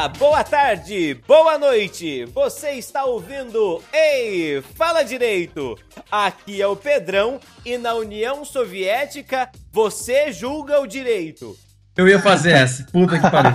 [0.00, 2.24] Dia, boa tarde, boa noite.
[2.32, 5.76] Você está ouvindo Ei, fala direito.
[6.10, 11.54] Aqui é o Pedrão e na União Soviética você julga o direito.
[11.94, 12.86] Eu ia fazer essa.
[12.90, 13.52] Puta que pariu.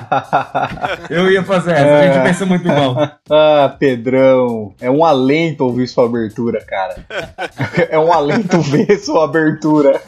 [1.09, 1.95] Eu ia fazer essa.
[1.95, 2.95] A gente pensa muito igual.
[3.27, 4.75] Ah, Pedrão.
[4.79, 6.95] É um alento ouvir sua abertura, cara.
[7.89, 9.99] É um alento ver sua abertura.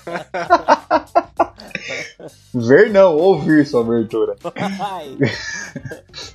[2.53, 4.35] Ver não, ouvir sua abertura.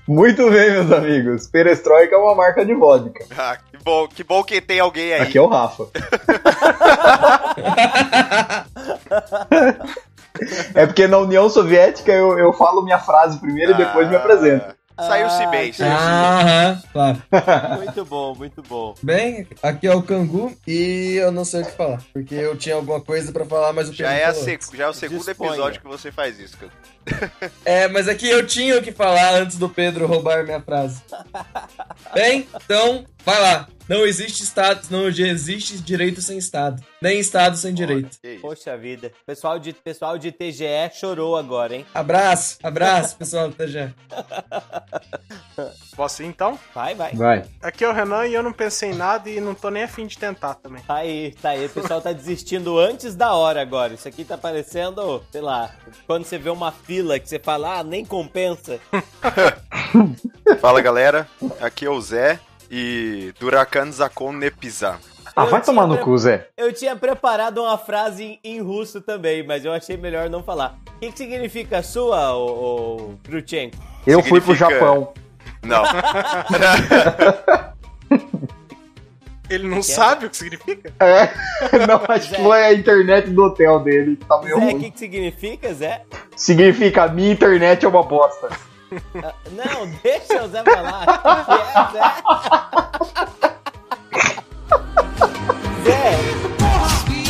[0.06, 1.46] Muito bem, meus amigos.
[1.48, 3.24] Perestroika é uma marca de vodka.
[3.36, 5.22] Ah, que bom, que bom que tem alguém aí.
[5.22, 5.86] Aqui é o Rafa.
[10.74, 14.74] É porque na União Soviética eu, eu falo minha frase primeiro e depois me apresento.
[15.02, 15.92] Ah, Saiu-se bem, Ah, saiu-se bem.
[15.92, 17.22] Aham, claro.
[17.82, 18.94] muito bom, muito bom.
[19.02, 22.02] Bem, aqui é o Cangu e eu não sei o que falar.
[22.12, 24.44] Porque eu tinha alguma coisa pra falar, mas o Já Pedro é, a falou.
[24.44, 25.50] sec- já é o segundo Disponha.
[25.50, 26.72] episódio que você faz isso, cara.
[27.64, 31.02] É, mas aqui eu tinha o que falar antes do Pedro roubar minha frase.
[32.14, 33.68] Bem, então, vai lá.
[33.88, 36.82] Não existe Estado, não existe direito sem Estado.
[37.00, 38.16] Nem Estado sem direito.
[38.20, 38.40] Que isso.
[38.40, 39.12] Poxa vida.
[39.26, 41.84] Pessoal de, pessoal de TGE chorou agora, hein?
[41.92, 43.92] Abraço, abraço, pessoal do TG.
[45.96, 46.58] Posso ir então?
[46.72, 47.12] Vai, vai.
[47.12, 47.44] Vai.
[47.60, 50.06] Aqui é o Renan e eu não pensei em nada e não tô nem afim
[50.06, 50.82] de tentar também.
[50.84, 51.66] Tá aí, tá aí.
[51.66, 53.94] O pessoal tá desistindo antes da hora agora.
[53.94, 55.74] Isso aqui tá parecendo, sei lá,
[56.06, 58.78] quando você vê uma fila que você fala, ah, nem compensa.
[60.60, 61.28] Fala, galera.
[61.60, 62.40] Aqui é o Zé
[62.74, 64.98] e Durakan Zakon Nepizar.
[65.36, 66.48] Ah, Eu vai tomar no cu, Zé.
[66.56, 70.78] Eu tinha preparado uma frase em, em russo também, mas eu achei melhor não falar.
[70.96, 73.76] O que, que significa sua, ô, ô Krutchenko?
[74.06, 75.12] Eu fui pro Significa- Japão.
[75.62, 75.82] Não.
[79.50, 80.90] Ele não sabe o que significa?
[80.98, 81.28] É.
[81.86, 84.90] Não, acho que foi a internet do hotel dele que tá meio Zé, o que,
[84.90, 86.02] que significa, Zé?
[86.34, 88.48] Significa, minha internet é uma bosta.
[89.52, 91.02] Não, deixa o Zé falar.
[91.02, 93.22] O que é, Zé?
[95.84, 97.22] Zé,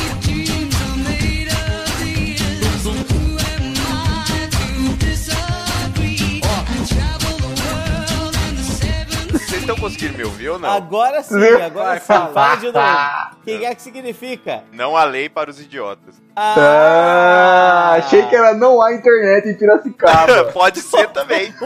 [9.30, 10.70] Vocês estão conseguindo me ouvir ou não?
[10.70, 11.64] agora sim, Zé.
[11.64, 12.32] agora Vai, sim.
[12.32, 13.31] Fala de novo.
[13.42, 14.62] O que é que significa?
[14.70, 16.22] Não há lei para os idiotas.
[16.36, 20.44] Ah, achei que era não há internet em Piracicaba.
[20.54, 21.52] Pode ser também.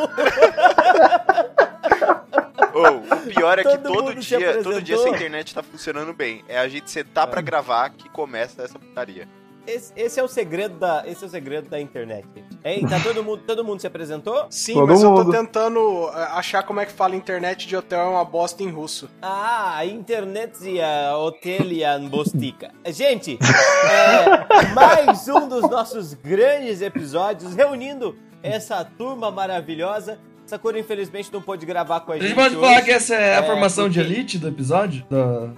[2.73, 5.63] Ô, o pior é que Todo todo mundo se dia, todo dia essa internet tá
[5.63, 6.43] funcionando bem.
[6.49, 9.29] É a gente sentar pra gravar que começa essa putaria.
[9.67, 12.25] Esse, esse é o segredo da, esse é o segredo da internet.
[12.35, 12.47] gente.
[12.65, 12.87] Hein?
[12.89, 14.47] Tá todo mundo, todo mundo se apresentou?
[14.51, 15.33] Sim, Todo mas eu tô mundo.
[15.33, 19.09] tentando é, achar como é que fala internet de hotel é uma bosta em russo.
[19.23, 22.71] Ah, internet e a hotel e a bostica.
[22.87, 30.19] Gente, é, mais um dos nossos grandes episódios reunindo essa turma maravilhosa.
[30.47, 32.29] Sakura, infelizmente, não pôde gravar com a A gente.
[32.29, 32.65] gente pode hoje.
[32.69, 35.05] falar que essa é a É, formação de porque- elite do episódio?
[35.11, 35.51] Da-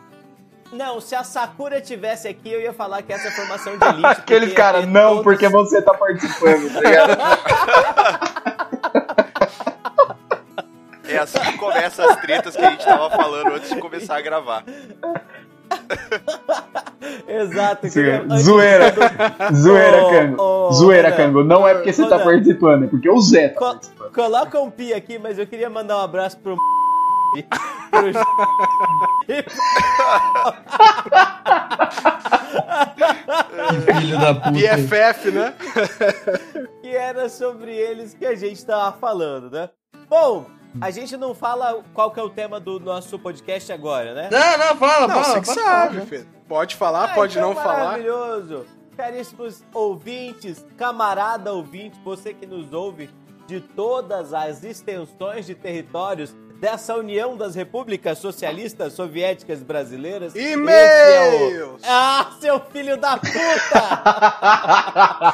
[0.73, 3.85] Não, se a Sakura tivesse aqui, eu ia falar que essa é a formação de
[3.87, 4.07] elite.
[4.21, 7.19] Aqueles caras, é não, todos- porque você tá participando, tá ligado?
[11.09, 14.21] É assim que começa as tretas que a gente tava falando antes de começar a
[14.21, 14.63] gravar.
[17.27, 17.89] Exato.
[17.89, 18.91] que- Zoeira.
[19.51, 20.43] do- Zoeira, Cango.
[20.43, 21.13] ô, Zoeira.
[21.13, 21.43] Cango.
[21.45, 22.31] Não é porque você tá Renan.
[22.31, 24.13] participando, é porque o Zé tá Co- participando.
[24.13, 26.57] coloca um pi aqui, mas eu queria mandar um abraço pro.
[34.01, 34.51] Filho da puta.
[34.51, 35.55] BFF, né?
[36.83, 39.69] que era sobre eles que a gente tava falando, né?
[40.09, 40.47] Bom,
[40.81, 44.29] a gente não fala qual que é o tema do nosso podcast agora, né?
[44.31, 45.25] Não, não, fala, Não, fala.
[45.25, 46.07] você que pode sabe, falar.
[46.07, 46.29] Pedro.
[46.49, 47.85] Pode falar, Ah, pode então não falar.
[47.85, 48.67] Maravilhoso.
[48.97, 53.09] Caríssimos ouvintes, camarada ouvinte, você que nos ouve
[53.47, 60.35] de todas as extensões de territórios dessa União das Repúblicas Socialistas Soviéticas Brasileiras.
[60.35, 61.79] Esse é o-!
[61.85, 63.35] Ah, seu filho da puta!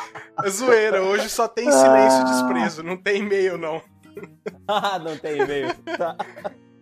[0.43, 3.81] É zoeira, hoje só tem silêncio e desprezo, não tem e-mail não.
[4.67, 5.73] ah, não tem e-mail.
[5.97, 6.17] Tá.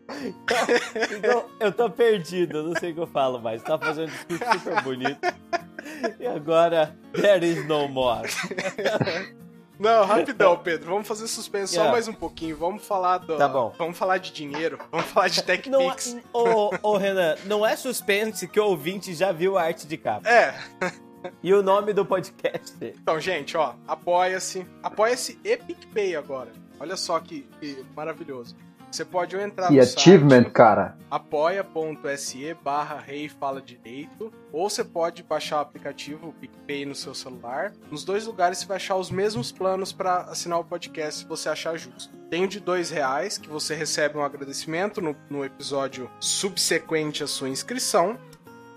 [0.09, 0.67] Então,
[1.19, 3.63] então, eu tô perdido, não sei o que eu falo mais.
[3.63, 5.21] Tá fazendo um discurso super bonito.
[6.19, 8.29] E agora, there is no more.
[9.83, 10.91] Não, rapidão, Pedro.
[10.93, 11.93] Vamos fazer suspensão Yeah.
[11.93, 12.57] mais um pouquinho.
[12.57, 13.37] Vamos falar do.
[13.37, 13.75] Tá bom.
[13.77, 14.79] Vamos falar de dinheiro.
[14.91, 16.17] Vamos falar de Não, TechPix.
[16.33, 20.29] ô, ô, Renan, não é suspense que o ouvinte já viu a arte de capa.
[20.29, 20.55] É.
[21.43, 22.77] E o nome do podcast.
[22.81, 24.67] Então, gente, ó, apoia-se.
[24.83, 26.51] Apoia-se e PicPay agora.
[26.81, 28.57] Olha só que, que maravilhoso.
[28.93, 30.99] Você pode entrar Que no achievement, site cara.
[31.11, 37.15] apoia.se barra Rei Fala Direito, ou você pode baixar o aplicativo o PicPay no seu
[37.15, 37.73] celular.
[37.91, 41.49] Nos dois lugares você vai achar os mesmos planos para assinar o podcast se você
[41.49, 42.13] achar justo.
[42.29, 47.27] Tem o de dois reais, que você recebe um agradecimento no, no episódio subsequente à
[47.27, 48.19] sua inscrição.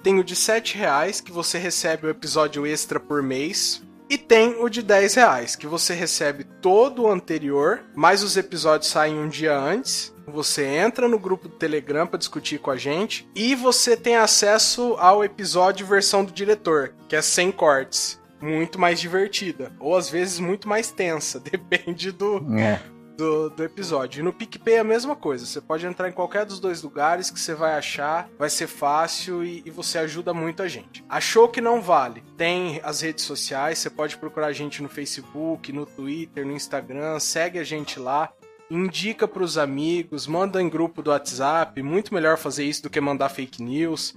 [0.01, 3.83] Tem o de sete reais, que você recebe o episódio extra por mês.
[4.09, 8.91] E tem o de 10 reais, que você recebe todo o anterior, mas os episódios
[8.91, 10.13] saem um dia antes.
[10.27, 13.27] Você entra no grupo do Telegram para discutir com a gente.
[13.35, 18.19] E você tem acesso ao episódio versão do diretor, que é sem cortes.
[18.41, 19.71] Muito mais divertida.
[19.79, 21.39] Ou às vezes muito mais tensa.
[21.41, 22.79] Depende do, É.
[23.15, 24.19] do, do episódio.
[24.19, 25.45] E no PicPay é a mesma coisa.
[25.45, 29.43] Você pode entrar em qualquer dos dois lugares que você vai achar, vai ser fácil
[29.43, 31.03] e, e você ajuda muito a gente.
[31.09, 32.23] Achou que não vale?
[32.37, 37.19] Tem as redes sociais, você pode procurar a gente no Facebook, no Twitter, no Instagram,
[37.19, 38.31] segue a gente lá.
[38.69, 43.29] Indica pros amigos, manda em grupo do WhatsApp, muito melhor fazer isso do que mandar
[43.29, 44.15] fake news.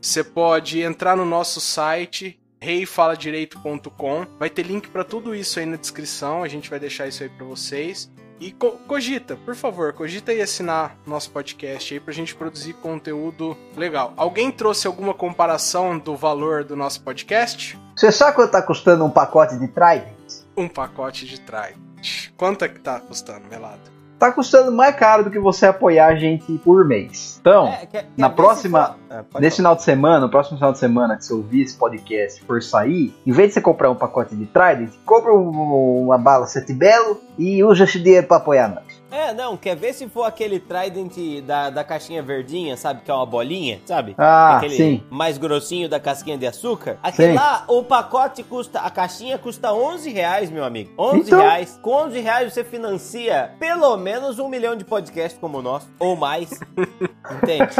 [0.00, 4.26] Você pode entrar no nosso site reifaladireito.com.
[4.38, 7.28] Vai ter link para tudo isso aí na descrição, a gente vai deixar isso aí
[7.28, 8.10] para vocês.
[8.40, 13.56] E co- cogita, por favor, cogita aí assinar nosso podcast aí pra gente produzir conteúdo
[13.76, 14.12] legal.
[14.16, 17.78] Alguém trouxe alguma comparação do valor do nosso podcast?
[17.96, 20.44] Você sabe quanto tá custando um pacote de Trident?
[20.56, 22.30] Um pacote de Trident.
[22.36, 23.97] Quanto é que tá custando, Melado?
[24.18, 27.38] Tá custando mais caro do que você apoiar a gente por mês.
[27.40, 30.56] Então, É, quer- quer na ver próxima- for- pode nesse final de semana, no próximo
[30.58, 33.90] final de semana que você ouvir esse podcast for sair, em vez de você comprar
[33.90, 38.38] um pacote de Trident, compra um- uma bala Sete Belo e usa esse dinheiro pra
[38.38, 38.87] apoiar nós.
[39.10, 43.00] É, não, quer ver se for aquele Trident da, da caixinha verdinha, sabe?
[43.02, 44.14] Que é uma bolinha, sabe?
[44.18, 45.02] Ah, aquele sim.
[45.10, 46.98] mais grossinho da casquinha de açúcar.
[47.02, 47.34] Aquele Sim.
[47.38, 50.92] lá, o pacote custa, a caixinha custa 11 reais, meu amigo.
[50.98, 51.40] 11 Então.
[51.40, 51.78] reais.
[51.82, 56.14] Com 11 reais você financia pelo menos um milhão de podcasts como o nosso, ou
[56.14, 56.50] mais.
[57.42, 57.74] Entende?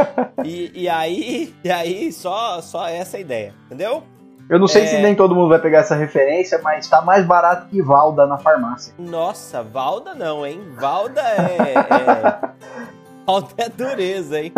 [0.44, 4.02] E, e aí, e aí só, só essa ideia, entendeu?
[4.48, 4.86] Eu não sei É.
[4.86, 8.38] se nem todo mundo vai pegar essa referência, mas tá mais barato que Valda na
[8.38, 8.94] farmácia.
[8.98, 10.60] Nossa, Valda não, hein?
[10.78, 11.74] Valda é.
[11.74, 12.48] é...
[13.26, 14.52] Valda é dureza, hein?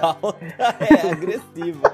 [0.00, 0.36] Valda
[0.80, 1.92] é agressiva.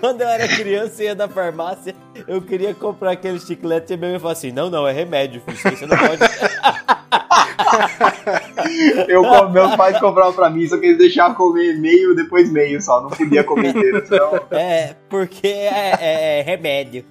[0.00, 1.94] Quando eu era criança e ia da farmácia,
[2.28, 5.76] eu queria comprar aquele chiclete e minha mãe falou assim: não, não, é remédio, filho.
[5.76, 6.20] Você não pode.
[9.08, 13.00] Eu, meus pais compravam pra mim, só que eles deixavam comer meio, depois meio só.
[13.02, 14.40] Não podia comer inteiro, senão...
[14.50, 17.04] É, porque é, é- é remédio.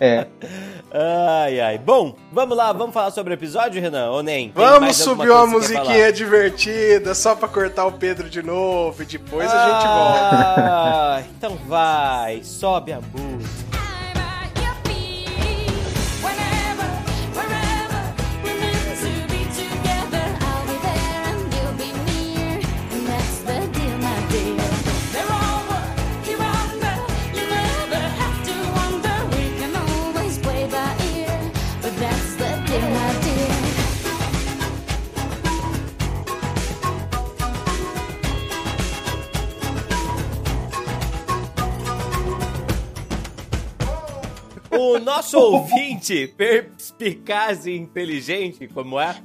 [0.00, 0.26] É.
[0.92, 1.78] Ai, ai.
[1.78, 4.10] Bom, vamos lá, vamos falar sobre o episódio, Renan?
[4.10, 4.50] Ou nem?
[4.50, 9.50] Tem Vamos subir uma musiquinha divertida só pra cortar o Pedro de novo e depois
[9.50, 10.30] a gente volta.
[10.34, 13.81] Ah, então vai, sobe a música.
[44.92, 49.16] O nosso ouvinte, perspicaz e inteligente como é,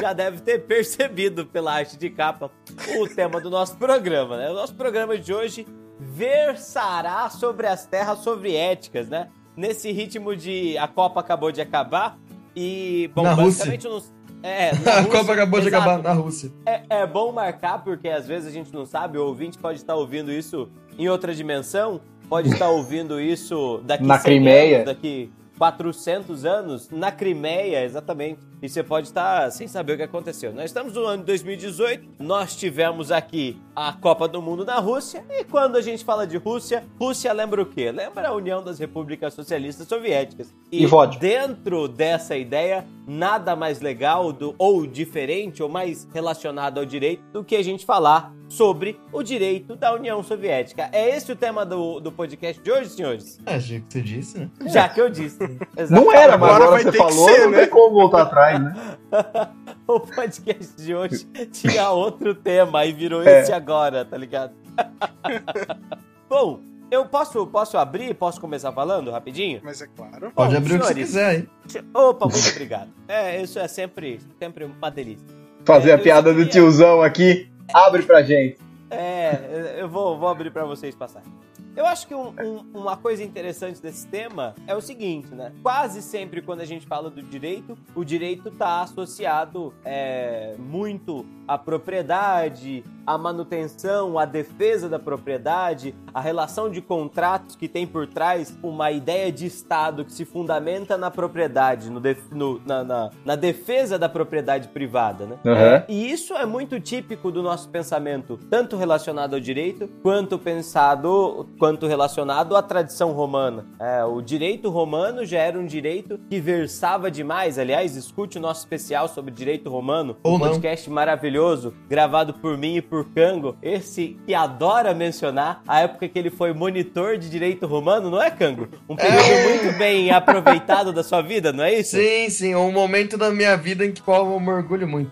[0.00, 2.50] já deve ter percebido pela arte de capa
[2.98, 4.50] o tema do nosso programa, né?
[4.50, 5.66] O nosso programa de hoje
[5.98, 9.28] versará sobre as terras soviéticas, né?
[9.56, 12.18] Nesse ritmo de a Copa acabou de acabar
[12.54, 14.02] e, bom, Na basicamente não...
[14.42, 15.88] É, A Rússia, Copa acabou de exato.
[15.88, 16.52] acabar na Rússia.
[16.66, 19.94] É, é bom marcar, porque às vezes a gente não sabe, o ouvinte pode estar
[19.94, 24.76] ouvindo isso em outra dimensão, pode estar ouvindo isso daqui Na 100 Crimeia.
[24.76, 28.40] anos, daqui 400 anos, na Crimeia, exatamente.
[28.60, 30.52] E você pode estar sem saber o que aconteceu.
[30.52, 35.24] Nós estamos no ano de 2018, nós tivemos aqui a Copa do Mundo na Rússia,
[35.30, 37.92] e quando a gente fala de Rússia, Rússia lembra o quê?
[37.92, 40.52] Lembra a União das Repúblicas Socialistas Soviéticas.
[40.72, 41.20] E vodka.
[41.20, 47.44] dentro dessa ideia, nada mais legal do, ou diferente ou mais relacionado ao direito do
[47.44, 50.88] que a gente falar sobre o direito da União Soviética.
[50.92, 53.38] É esse o tema do, do podcast de hoje, senhores?
[53.46, 54.50] É, já que você disse, né?
[54.66, 55.38] Já que eu disse.
[55.90, 57.58] Não era, mas Agora agora vai você ter que falou, ser, não né?
[57.60, 58.74] tem como voltar atrás, né?
[59.88, 63.40] o podcast de hoje tinha outro tema e virou É.
[63.40, 64.52] esse agora, tá ligado?
[66.28, 66.60] Bom,
[66.90, 68.14] eu posso, posso abrir?
[68.14, 69.60] Posso começar falando rapidinho?
[69.64, 70.30] Mas é claro.
[70.34, 71.48] Pode Bom, abrir o que você senhores, quiser aí.
[71.94, 72.90] Opa, muito obrigado.
[73.08, 75.26] É, isso é sempre, sempre uma delícia.
[75.64, 77.48] Fazer É, a piada do tiozão aqui.
[77.72, 78.58] Abre pra gente.
[78.90, 81.28] É, eu vou, vou abrir pra vocês passarem.
[81.76, 85.52] Eu acho que um- um- uma coisa interessante desse tema é o seguinte, né?
[85.62, 91.58] Quase sempre quando a gente fala do direito, o direito tá associado é, muito a
[91.58, 98.56] propriedade, a manutenção, a defesa da propriedade, a relação de contratos que tem por trás
[98.62, 103.36] uma ideia de Estado que se fundamenta na propriedade, no def- no- na, na- na
[103.36, 105.38] defesa da propriedade privada, né?
[105.44, 105.54] Aham.
[105.60, 111.46] É, e isso é muito típico do nosso pensamento, tanto relacionado ao direito, quanto pensado,
[111.64, 113.64] quanto relacionado à tradição romana.
[113.80, 117.58] É, o direito romano já era um direito que versava demais.
[117.58, 120.48] Aliás, escute o nosso especial sobre direito romano, Ou um não.
[120.50, 126.18] podcast maravilhoso, gravado por mim e por Cango, esse que adora mencionar a época que
[126.18, 128.68] ele foi monitor de direito romano, não é, Cango?
[128.86, 131.96] Um período muito bem aproveitado da sua vida, não é isso?
[131.96, 135.10] Sim, sim, um momento da minha vida em que qual eu me orgulho muito.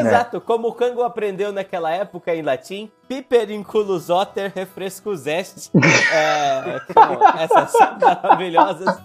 [0.00, 5.70] Exato, como o Cango aprendeu naquela época em latim, piper inculus oter refrescus est.
[6.12, 8.96] É, com essas maravilhosas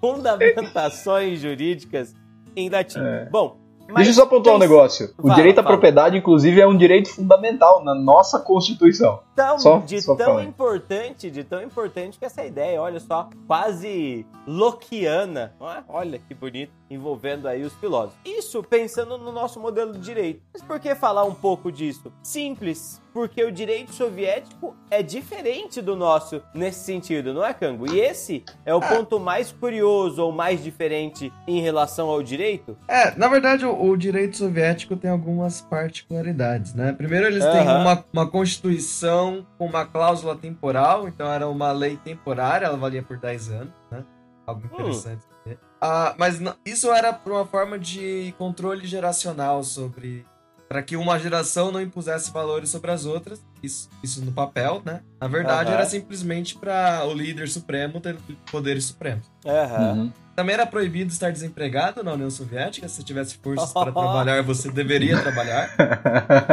[0.00, 2.14] fundamentações jurídicas
[2.56, 2.98] em latim.
[3.30, 3.56] Bom,
[3.88, 5.14] mas Deixa eu só pontuar um pens- negócio.
[5.18, 5.74] O Fala, direito à fala.
[5.74, 9.20] propriedade, inclusive, é um direito fundamental na nossa Constituição.
[9.34, 14.26] tão, Só- de só tão importante, de tão importante que essa ideia, olha só, quase
[14.46, 15.82] loquiana, é?
[15.88, 18.18] olha que bonito, envolvendo aí os filósofos.
[18.24, 20.42] Isso pensando no nosso modelo de direito.
[20.52, 22.12] Mas por que falar um pouco disso?
[22.22, 27.92] Simples, porque o direito soviético é diferente do nosso nesse sentido, não é, Cango?
[27.92, 32.76] E esse é o ponto mais curioso ou mais diferente em relação ao direito?
[32.86, 36.92] É, na verdade, o, o direito soviético tem algumas particularidades, né?
[36.92, 42.66] Primeiro, eles têm uma, uma constituição com uma cláusula temporal, então era uma lei temporária,
[42.66, 44.04] ela valia por 10 anos, né?
[44.46, 45.20] Algo interessante.
[45.20, 45.37] de ver.
[45.80, 50.24] Ah, mas não- isso era por uma forma de controle geracional sobre.
[50.68, 55.00] Para que uma geração não impusesse valores sobre as outras, isso, isso no papel, né?
[55.18, 55.78] Na verdade, Aham.
[55.78, 58.18] era simplesmente para o líder supremo ter
[58.50, 59.24] poderes supremos.
[59.46, 59.92] Aham.
[59.94, 60.12] Uhum.
[60.36, 62.86] Também era proibido estar desempregado na União Soviética.
[62.86, 65.70] Se tivesse forças para trabalhar, você deveria trabalhar.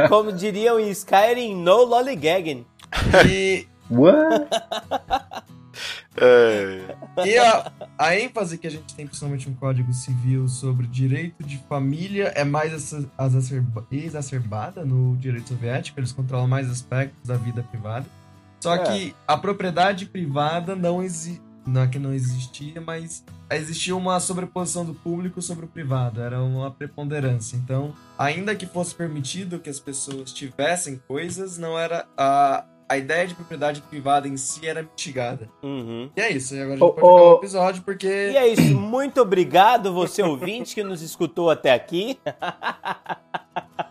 [0.08, 2.66] Como diriam em Skyrim, no lollygagging.
[3.28, 4.48] E, What?
[6.18, 11.44] É, e a, a ênfase que a gente tem, principalmente no Código Civil, sobre direito
[11.44, 16.00] de família é mais exa- exacerba- exacerbada no direito soviético.
[16.00, 18.06] Eles controlam mais aspectos da vida privada.
[18.62, 18.84] Só É.
[18.84, 21.42] que a propriedade privada não existe.
[21.68, 26.40] Não é que não existia, mas existia uma sobreposição do público sobre o privado, era
[26.40, 27.58] uma preponderância.
[27.58, 33.28] Então, ainda que fosse permitido que as pessoas tivessem coisas, não era a, a ideia
[33.28, 35.50] de propriedade privada em si era mitigada.
[35.64, 36.10] Uhum.
[36.16, 37.34] E é isso, e agora a gente Ô, pode acabar ô.
[37.34, 42.20] o episódio, porque E é isso, muito obrigado, você ouvinte que nos escutou até aqui.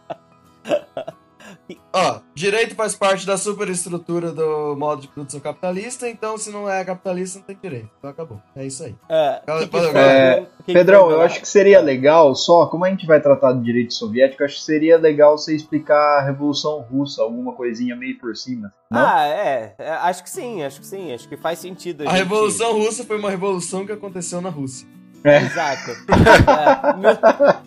[1.93, 6.85] Ó, direito faz parte da superestrutura do modo de produção capitalista, então se não é
[6.85, 7.89] capitalista, não tem direito.
[7.99, 8.41] Então acabou.
[8.55, 8.95] É isso aí.
[9.09, 10.01] É, que que Valeu, foi?
[10.01, 13.63] É, que Pedrão, eu acho que seria legal, só, como a gente vai tratar do
[13.63, 18.19] direito soviético, eu acho que seria legal você explicar a Revolução Russa, alguma coisinha meio
[18.19, 18.73] por cima.
[18.91, 19.01] Não?
[19.01, 21.13] Ah, é, é, Acho que sim, acho que sim.
[21.13, 22.03] Acho que faz sentido.
[22.03, 24.87] A gente- Revolução Russa foi uma revolução que aconteceu na Rússia.
[25.25, 25.91] Exato.
[26.47, 27.19] É, mil-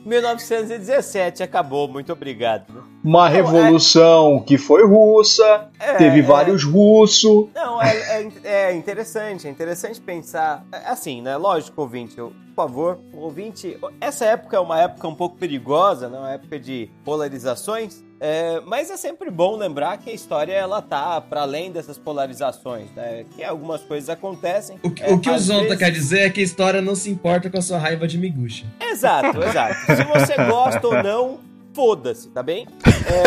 [0.05, 2.83] 1917 acabou, muito obrigado.
[3.03, 6.21] Uma revolução que foi russa, É, teve é.
[6.21, 7.47] vários russos.
[7.55, 10.63] Não, é, é, é interessante, é interessante pensar.
[10.71, 11.35] é, Assim, né?
[11.37, 13.77] Lógico, ouvinte, eu- por favor, ouvinte.
[14.01, 16.17] Essa época é uma época um pouco perigosa, né?
[16.17, 18.03] Uma época de polarizações.
[18.19, 22.89] É, mas é sempre bom lembrar que a história ela tá para além dessas polarizações,
[22.91, 23.25] né?
[23.35, 24.79] Que algumas coisas acontecem.
[24.83, 26.95] O que, é, o, que o Zonta vezes- quer dizer é que a história não
[26.95, 28.65] se importa com a sua raiva de miguxa.
[28.79, 29.75] Exato, exato.
[29.95, 31.39] Se você gosta ou não,
[31.73, 32.67] foda-se, tá bem?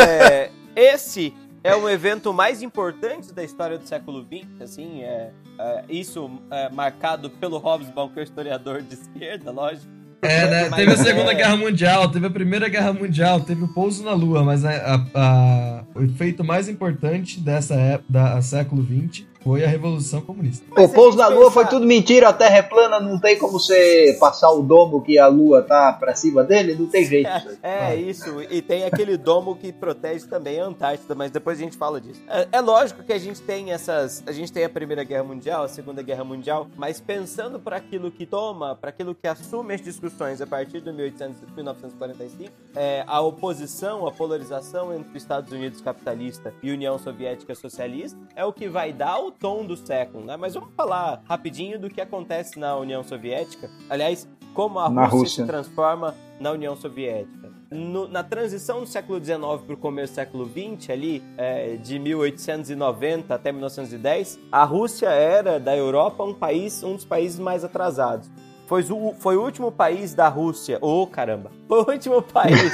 [0.08, 1.32] É, esse
[1.62, 6.68] é o evento mais importante da história do século XX, assim, é, é, isso é
[6.70, 9.99] marcado pelo Hobsbawm, que é o historiador de esquerda, lógico.
[10.22, 10.70] É, né?
[10.70, 14.12] Teve a é- Segunda Guerra Mundial, teve a Primeira Guerra Mundial, teve o pouso na
[14.12, 19.64] Lua, mas a- a- a- o feito mais importante dessa época, da século XX, foi
[19.64, 20.64] a Revolução Comunista.
[20.70, 23.18] O se a pouso na lua pensar- foi tudo mentira, a terra é plana, não
[23.18, 27.04] tem como você passar o domo que a lua tá pra cima dele, não tem
[27.04, 27.30] jeito.
[27.62, 28.40] É, isso.
[28.50, 32.20] E tem aquele domo que protege também a Antártida, mas depois a gente fala disso.
[32.28, 34.22] É, é lógico que a gente tem essas.
[34.26, 38.10] A gente tem a Primeira Guerra Mundial, a Segunda Guerra Mundial, mas pensando para aquilo
[38.10, 43.20] que toma, para aquilo que assume as discussões a partir de 1800, 1945, é, a
[43.20, 48.92] oposição, a polarização entre Estados Unidos capitalista e União Soviética socialista é o que vai
[48.92, 50.36] dar o tom do século, né?
[50.36, 53.70] Mas vamos falar rapidinho do que acontece na União Soviética.
[53.88, 55.44] Aliás, como a Rússia, Rússia.
[55.44, 57.50] se transforma na União Soviética.
[57.70, 61.98] No- na transição do século XIX para o começo do século XX, ali, é, de
[62.00, 68.28] 1890 até 1910, a Rússia era, da Europa, um país, um dos países mais atrasados.
[68.66, 72.72] foi o, foi o último país da Rússia, ô caramba, foi o último país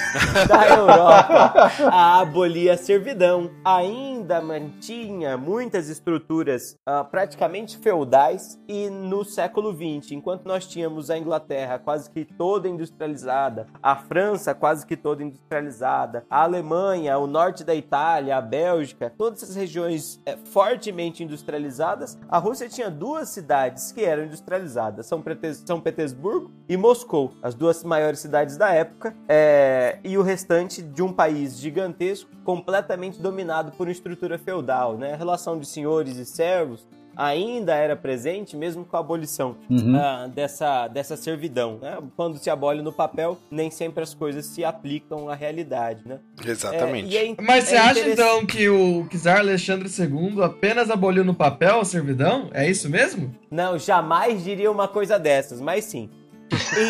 [0.48, 3.50] da Europa a abolir a servidão.
[3.62, 11.18] Ainda mantinha muitas estruturas ah, praticamente feudais e no século XX, enquanto nós tínhamos a
[11.18, 17.64] Inglaterra quase que toda industrializada, a França quase que toda industrializada, a Alemanha, o norte
[17.64, 23.92] da Itália, a Bélgica, todas essas regiões eh, fortemente industrializadas, a Rússia tinha duas cidades
[23.92, 25.22] que eram industrializadas, São,
[25.66, 28.85] São Petersburgo e Moscou, as duas maiores cidades da época,
[29.28, 35.14] eh, e o restante de um país gigantesco, completamente dominado por uma estrutura feudal, né?
[35.14, 36.86] A relação de senhores e servos
[37.18, 39.96] ainda era presente, mesmo com a abolição Uhum.
[39.96, 41.78] ah, dessa, dessa servidão.
[41.80, 41.96] Né?
[42.14, 46.02] Quando se abole no papel, nem sempre as coisas se aplicam à realidade.
[46.06, 46.18] Né?
[46.44, 47.08] Exatamente.
[47.16, 50.42] É, e é in- Mas você é acha interess- então que o czar Alexandre II
[50.42, 52.50] apenas aboliu no papel a servidão?
[52.52, 53.34] É isso mesmo?
[53.50, 56.10] Não, jamais diria uma coisa dessas, mas sim.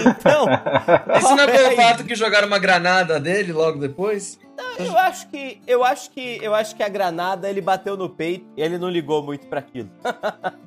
[0.07, 0.47] Então,
[1.19, 4.39] Isso não é pelo fato que jogaram uma granada dele logo depois?
[4.79, 8.47] eu acho que eu acho que eu acho que a granada ele bateu no peito
[8.57, 9.91] e ele não ligou muito para aquilo.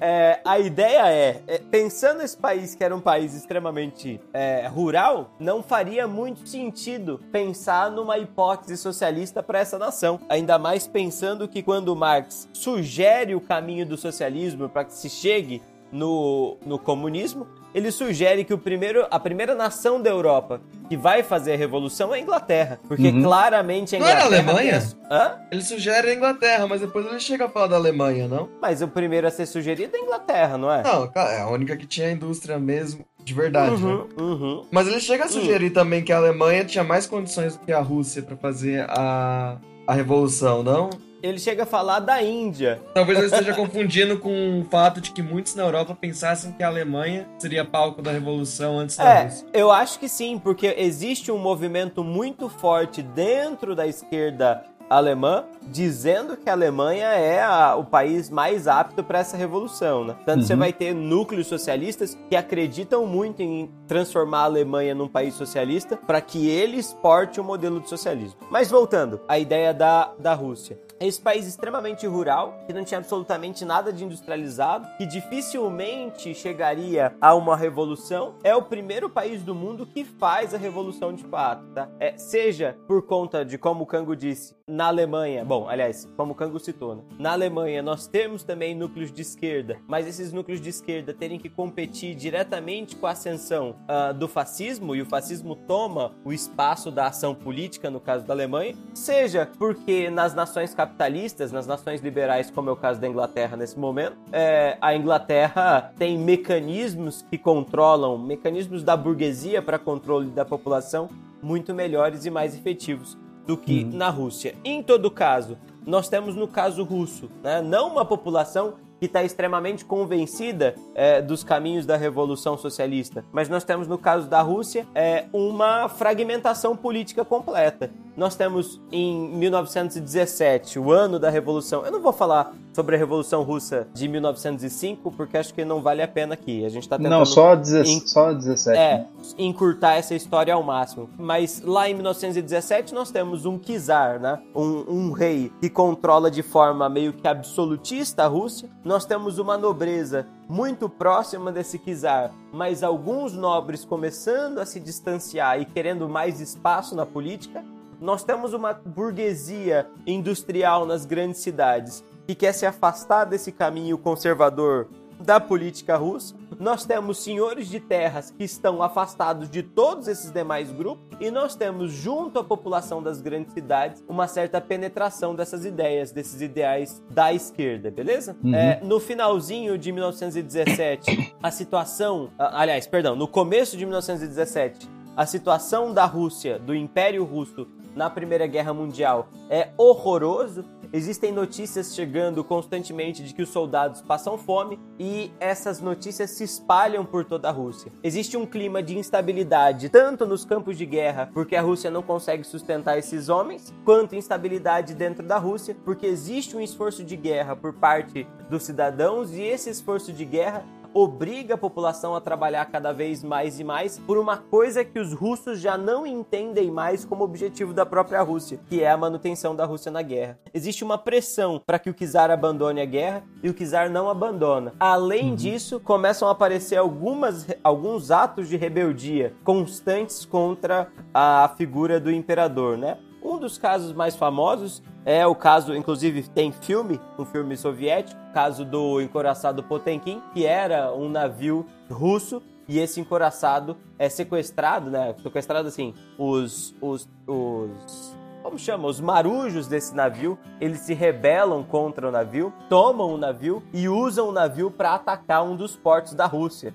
[0.00, 5.34] É, a ideia é, é, pensando esse país que era um país extremamente é, rural,
[5.38, 10.20] não faria muito sentido pensar numa hipótese socialista para essa nação.
[10.28, 15.62] Ainda mais pensando que quando Marx sugere o caminho do socialismo para que se chegue
[15.92, 21.22] no, no comunismo, ele sugere que o primeiro, a primeira nação da Europa que vai
[21.22, 22.80] fazer a revolução é a Inglaterra.
[22.88, 23.22] Porque Uhum.
[23.22, 24.50] claramente a Não era a Inglaterra.
[24.50, 24.80] Alemanha?
[24.80, 25.34] tem a- Hã?
[25.52, 28.48] Ele sugere a Inglaterra, mas depois ele chega a falar da Alemanha, não?
[28.62, 30.82] Mas o primeiro a ser sugerido é a Inglaterra, não é?
[30.82, 33.92] Não, é a única que tinha indústria mesmo, de verdade, né?
[33.92, 34.66] Uhum, uhum.
[34.70, 37.80] Mas ele chega a sugerir também que a Alemanha tinha mais condições do que a
[37.80, 40.88] Rússia pra fazer a, a revolução, não?
[41.26, 42.80] Ele chega a falar da Índia.
[42.94, 46.68] Talvez ele esteja confundindo com o fato de que muitos na Europa pensassem que a
[46.68, 49.46] Alemanha seria palco da revolução antes da É, Rússia.
[49.52, 56.36] eu acho que sim, porque existe um movimento muito forte dentro da esquerda alemã dizendo
[56.36, 60.16] que a Alemanha é a- o país mais apto para essa revolução, né?
[60.24, 60.58] Tanto você Uhum.
[60.60, 66.20] vai ter núcleos socialistas que acreditam muito em transformar a Alemanha num país socialista para
[66.20, 68.38] que ele exporte o modelo de socialismo.
[68.50, 70.78] Mas voltando à ideia da, da Rússia.
[70.98, 77.34] Esse país extremamente rural, que não tinha absolutamente nada de industrializado, que dificilmente chegaria a
[77.34, 81.88] uma revolução, é o primeiro país do mundo que faz a revolução de fato, tá?
[82.00, 86.34] É, seja por conta de, como o Kango disse, na Alemanha, bom, aliás, como o
[86.34, 87.02] Kango citou, né?
[87.18, 91.48] na Alemanha nós temos também núcleos de esquerda, mas esses núcleos de esquerda terem que
[91.48, 97.06] competir diretamente com a ascensão ah, do fascismo, e o fascismo toma o espaço da
[97.06, 102.68] ação política, no caso da Alemanha, seja porque nas nações capitalistas, nas nações liberais, como
[102.68, 108.82] é o caso da Inglaterra nesse momento, é, a Inglaterra tem mecanismos que controlam, mecanismos
[108.82, 111.08] da burguesia para controle da população
[111.42, 114.54] muito melhores e mais efetivos do que na Rússia.
[114.64, 115.56] Em todo caso,
[115.86, 121.44] nós temos no caso russo, né, não uma população que está extremamente convencida é, dos
[121.44, 127.24] caminhos da revolução socialista, mas nós temos no caso da Rússia é, uma fragmentação política
[127.24, 127.90] completa.
[128.16, 131.84] Nós temos em 1917, o ano da revolução.
[131.84, 136.02] Eu não vou falar sobre a revolução russa de 1905 porque acho que não vale
[136.02, 136.64] a pena aqui.
[136.64, 138.78] A gente está tentando Não, só, 17, em- só 17.
[138.78, 139.06] é, né?
[139.38, 141.08] encurtar essa história ao máximo.
[141.18, 144.38] Mas lá em 1917 nós temos um czar, né?
[144.54, 148.68] Um, um rei que controla de forma meio que absolutista a Rússia.
[148.86, 155.60] Nós temos uma nobreza muito próxima desse czar, mas alguns nobres começando a se distanciar
[155.60, 157.64] e querendo mais espaço na política.
[158.00, 164.86] Nós temos uma burguesia industrial nas grandes cidades que quer se afastar desse caminho conservador
[165.20, 166.34] da política russa.
[166.58, 171.54] Nós temos senhores de terras que estão afastados de todos esses demais grupos e nós
[171.54, 177.32] temos junto à população das grandes cidades uma certa penetração dessas ideias, desses ideais da
[177.32, 178.36] esquerda, beleza?
[178.42, 178.54] Uhum.
[178.54, 185.94] É, no finalzinho de 1917, a situação, aliás, perdão, no começo de 1917, a situação
[185.94, 190.62] da Rússia, do Império Russo na Primeira Guerra Mundial é horroroso.
[190.92, 197.04] Existem notícias chegando constantemente de que os soldados passam fome e essas notícias se espalham
[197.04, 197.92] por toda a Rússia.
[198.02, 202.44] Existe um clima de instabilidade tanto nos campos de guerra, porque a Rússia não consegue
[202.44, 207.72] sustentar esses homens, quanto instabilidade dentro da Rússia, porque existe um esforço de guerra por
[207.72, 210.64] parte dos cidadãos e esse esforço de guerra
[210.96, 215.12] obriga a população a trabalhar cada vez mais e mais por uma coisa que os
[215.12, 219.66] russos já não entendem mais como objetivo da própria Rússia, que é a manutenção da
[219.66, 220.38] Rússia na guerra.
[220.54, 224.72] Existe uma pressão para que o czar abandone a guerra e o czar não abandona.
[224.80, 232.10] Além disso, começam a aparecer algumas, alguns atos de rebeldia constantes contra a figura do
[232.10, 232.96] imperador, né?
[233.26, 238.64] Um dos casos mais famosos é o caso, inclusive tem filme, um filme soviético, caso
[238.64, 245.12] do encoraçado Potemkin, que era um navio russo e esse encoraçado é sequestrado, né?
[245.20, 248.15] Sequestrado assim, os os os
[248.46, 248.86] como chama?
[248.86, 254.28] Os marujos desse navio, eles se rebelam contra o navio, tomam o navio e usam
[254.28, 256.72] o navio para atacar um dos portos da Rússia.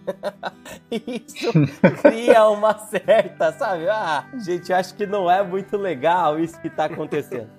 [0.91, 1.49] Isso
[2.01, 3.87] cria uma certa, sabe?
[3.87, 7.49] Ah, gente, acho que não é muito legal isso que tá acontecendo.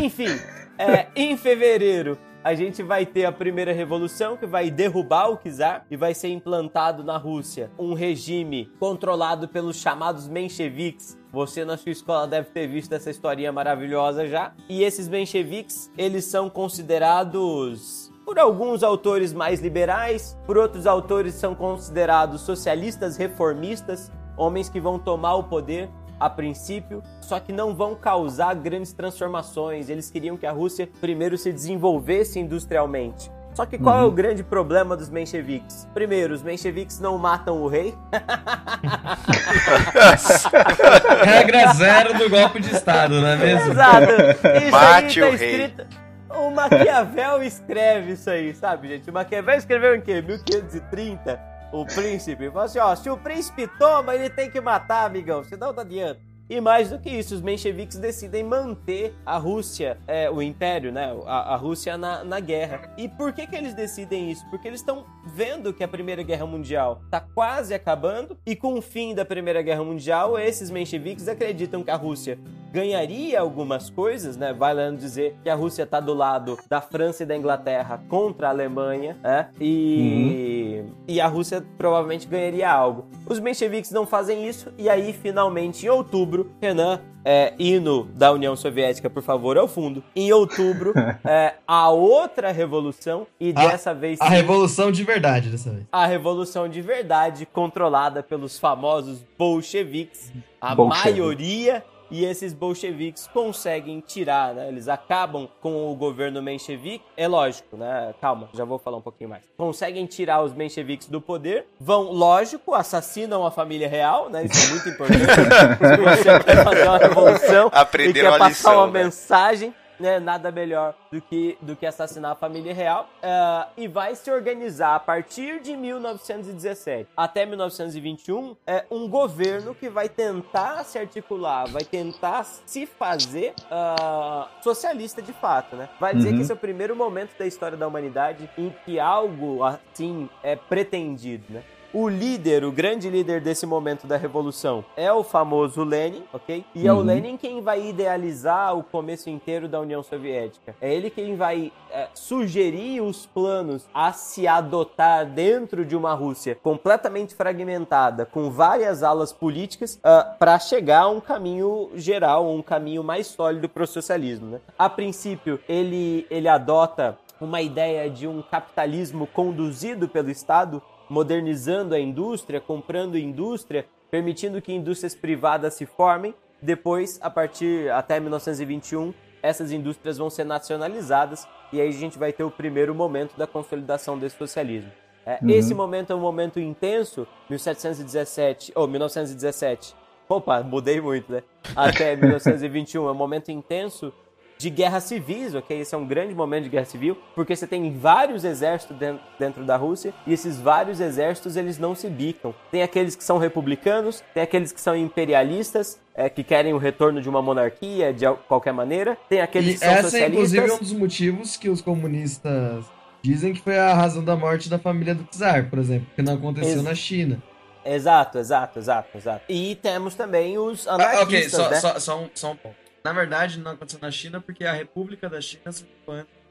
[0.00, 0.38] Enfim,
[0.78, 2.16] é, em fevereiro
[2.48, 6.28] a gente vai ter a primeira revolução que vai derrubar o czar e vai ser
[6.28, 11.14] implantado na Rússia um regime controlado pelos chamados mencheviques.
[11.30, 14.54] Você na sua escola deve ter visto essa historinha maravilhosa já.
[14.66, 21.54] E esses mencheviques, eles são considerados por alguns autores mais liberais, por outros autores são
[21.54, 27.94] considerados socialistas reformistas, homens que vão tomar o poder a princípio, só que não vão
[27.94, 29.88] causar grandes transformações.
[29.88, 33.30] Eles queriam que a Rússia primeiro se desenvolvesse industrialmente.
[33.54, 35.88] Só que qual é o grande problema dos mencheviques?
[35.92, 37.92] Primeiro, os mencheviques não matam o rei.
[41.24, 43.72] Regra zero do golpe de Estado, não é mesmo?
[43.72, 44.12] Exato.
[44.62, 45.50] Isso Mate aí tá o rei.
[45.50, 45.86] escrito.
[46.30, 49.10] O Maquiavel escreve isso aí, sabe, gente?
[49.10, 50.22] O Maquiavel escreveu em quê?
[50.22, 51.40] 1530?
[51.72, 52.48] O príncipe.
[52.48, 56.27] Falou assim, ó, se o príncipe toma, ele tem que matar, amigão, senão não adianta.
[56.48, 61.14] E mais do que isso, os mencheviques decidem manter a Rússia, é, o império, né?
[61.26, 62.90] A, a Rússia na, na guerra.
[62.96, 64.48] E por que, que eles decidem isso?
[64.48, 68.82] Porque eles estão vendo que a Primeira Guerra Mundial está quase acabando e com o
[68.82, 72.38] fim da Primeira Guerra Mundial, esses mencheviques acreditam que a Rússia
[72.72, 74.52] ganharia algumas coisas, né?
[74.52, 78.50] Vale dizer que a Rússia está do lado da França e da Inglaterra contra a
[78.50, 79.48] Alemanha, né?
[79.60, 83.06] E, e a Rússia provavelmente ganharia algo.
[83.26, 88.54] Os mencheviques não fazem isso e aí finalmente em outubro, Renan, é, hino da União
[88.56, 90.02] Soviética, por favor, ao fundo.
[90.14, 90.92] Em outubro,
[91.24, 95.84] é, a outra revolução e A- dessa vez A revolução de verdade dessa vez.
[95.90, 101.10] a revolução de verdade, controlada pelos famosos bolcheviques, a Bolchevique.
[101.20, 101.84] maioria.
[102.10, 104.68] E esses bolcheviques conseguem tirar, né?
[104.68, 107.04] Eles acabam com o governo menchevique.
[107.16, 108.14] É lógico, né?
[108.20, 109.42] Calma, já vou falar um pouquinho mais.
[109.56, 111.66] Conseguem tirar os mencheviques do poder.
[111.78, 114.44] Vão, lógico, assassinam a família real, né?
[114.44, 115.24] Isso é muito importante.
[115.24, 119.04] Se você quer fazer uma revolução e Aprenderam quer passar lição, uma né?
[119.04, 120.18] mensagem, né?
[120.20, 123.08] Nada melhor do que, do que assassinar a família real.
[123.22, 129.88] Ah, e vai se organizar a partir de 1917 até 1921 é um governo que
[129.88, 135.88] vai tentar se articular, vai tentar se fazer ah, socialista de fato, né?
[135.98, 136.36] Vai dizer Uhum.
[136.36, 140.54] que esse é o primeiro momento da história da humanidade em que algo assim é
[140.56, 141.62] pretendido, né?
[141.92, 146.62] O líder, o grande líder desse momento da revolução é o famoso Lenin, ok?
[146.74, 147.02] E é o Uhum.
[147.02, 150.76] Lenin quem vai idealizar o começo inteiro da União Soviética.
[150.82, 156.54] É ele quem vai é, sugerir os planos a se adotar dentro de uma Rússia
[156.62, 159.98] completamente fragmentada, com várias alas políticas,
[160.38, 164.46] para chegar a um caminho geral, um caminho mais sólido para o socialismo.
[164.46, 164.60] Né?
[164.78, 172.00] A princípio, ele, ele adota uma ideia de um capitalismo conduzido pelo Estado, modernizando a
[172.00, 176.34] indústria, comprando indústria, permitindo que indústrias privadas se formem.
[176.60, 182.32] Depois, a partir até 1921, essas indústrias vão ser nacionalizadas e aí a gente vai
[182.32, 184.90] ter o primeiro momento da consolidação desse socialismo.
[185.24, 189.94] É, Esse momento é um momento intenso, 1717 ou 1917.
[190.28, 191.42] Opa, mudei muito, né?
[191.76, 194.12] Até 1921 é um momento intenso
[194.58, 195.80] de guerra civis, ok?
[195.80, 199.64] Esse é um grande momento de guerra civil, porque você tem vários exércitos dentro, dentro
[199.64, 202.52] da Rússia e esses vários exércitos eles não se bicam.
[202.70, 207.22] Tem aqueles que são republicanos, tem aqueles que são imperialistas, é, que querem o retorno
[207.22, 210.60] de uma monarquia de al- qualquer maneira, tem aqueles E que são essa é inclusive
[210.62, 210.88] um socialistas.
[210.90, 212.84] dos motivos que os comunistas
[213.22, 216.34] dizem que foi a razão da morte da família do czar, por exemplo, que não
[216.34, 217.40] aconteceu Ex- na China.
[217.84, 219.42] Exato, exato, exato, exato.
[219.48, 221.76] E temos também os Ah, anarquistas, ok, só, né?
[221.80, 222.87] só, só, um, só um ponto.
[223.04, 225.72] Na verdade, não aconteceu na China porque a República da China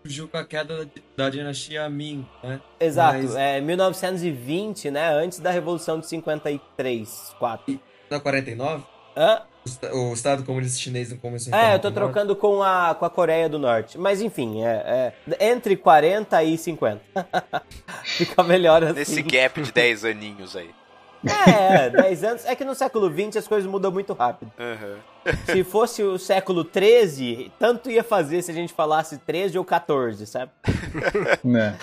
[0.03, 2.61] surgiu com a queda da, da dinastia Ming, né?
[2.79, 5.09] Exato, Mas- é 1920, né?
[5.13, 7.79] Antes da Revolução de 53, 4.
[8.09, 8.83] Da 49?
[9.15, 9.41] Hã?
[9.91, 13.09] O O Estado Comunista Chinês não começou É, eu tô trocando com a, com a
[13.09, 13.97] Coreia do Norte.
[13.97, 17.01] Mas enfim, é, é entre 40 e 50.
[18.05, 18.93] Fica melhor assim.
[18.93, 20.69] Nesse gap de 10 aninhos aí.
[21.25, 22.45] É, 10 anos.
[22.45, 24.51] É que no século XX as coisas mudam muito rápido.
[24.59, 24.97] Aham.
[25.45, 30.25] Se fosse o século 13, tanto ia fazer se a gente falasse 13 ou 14,
[30.25, 30.51] sabe?
[31.43, 31.77] Né?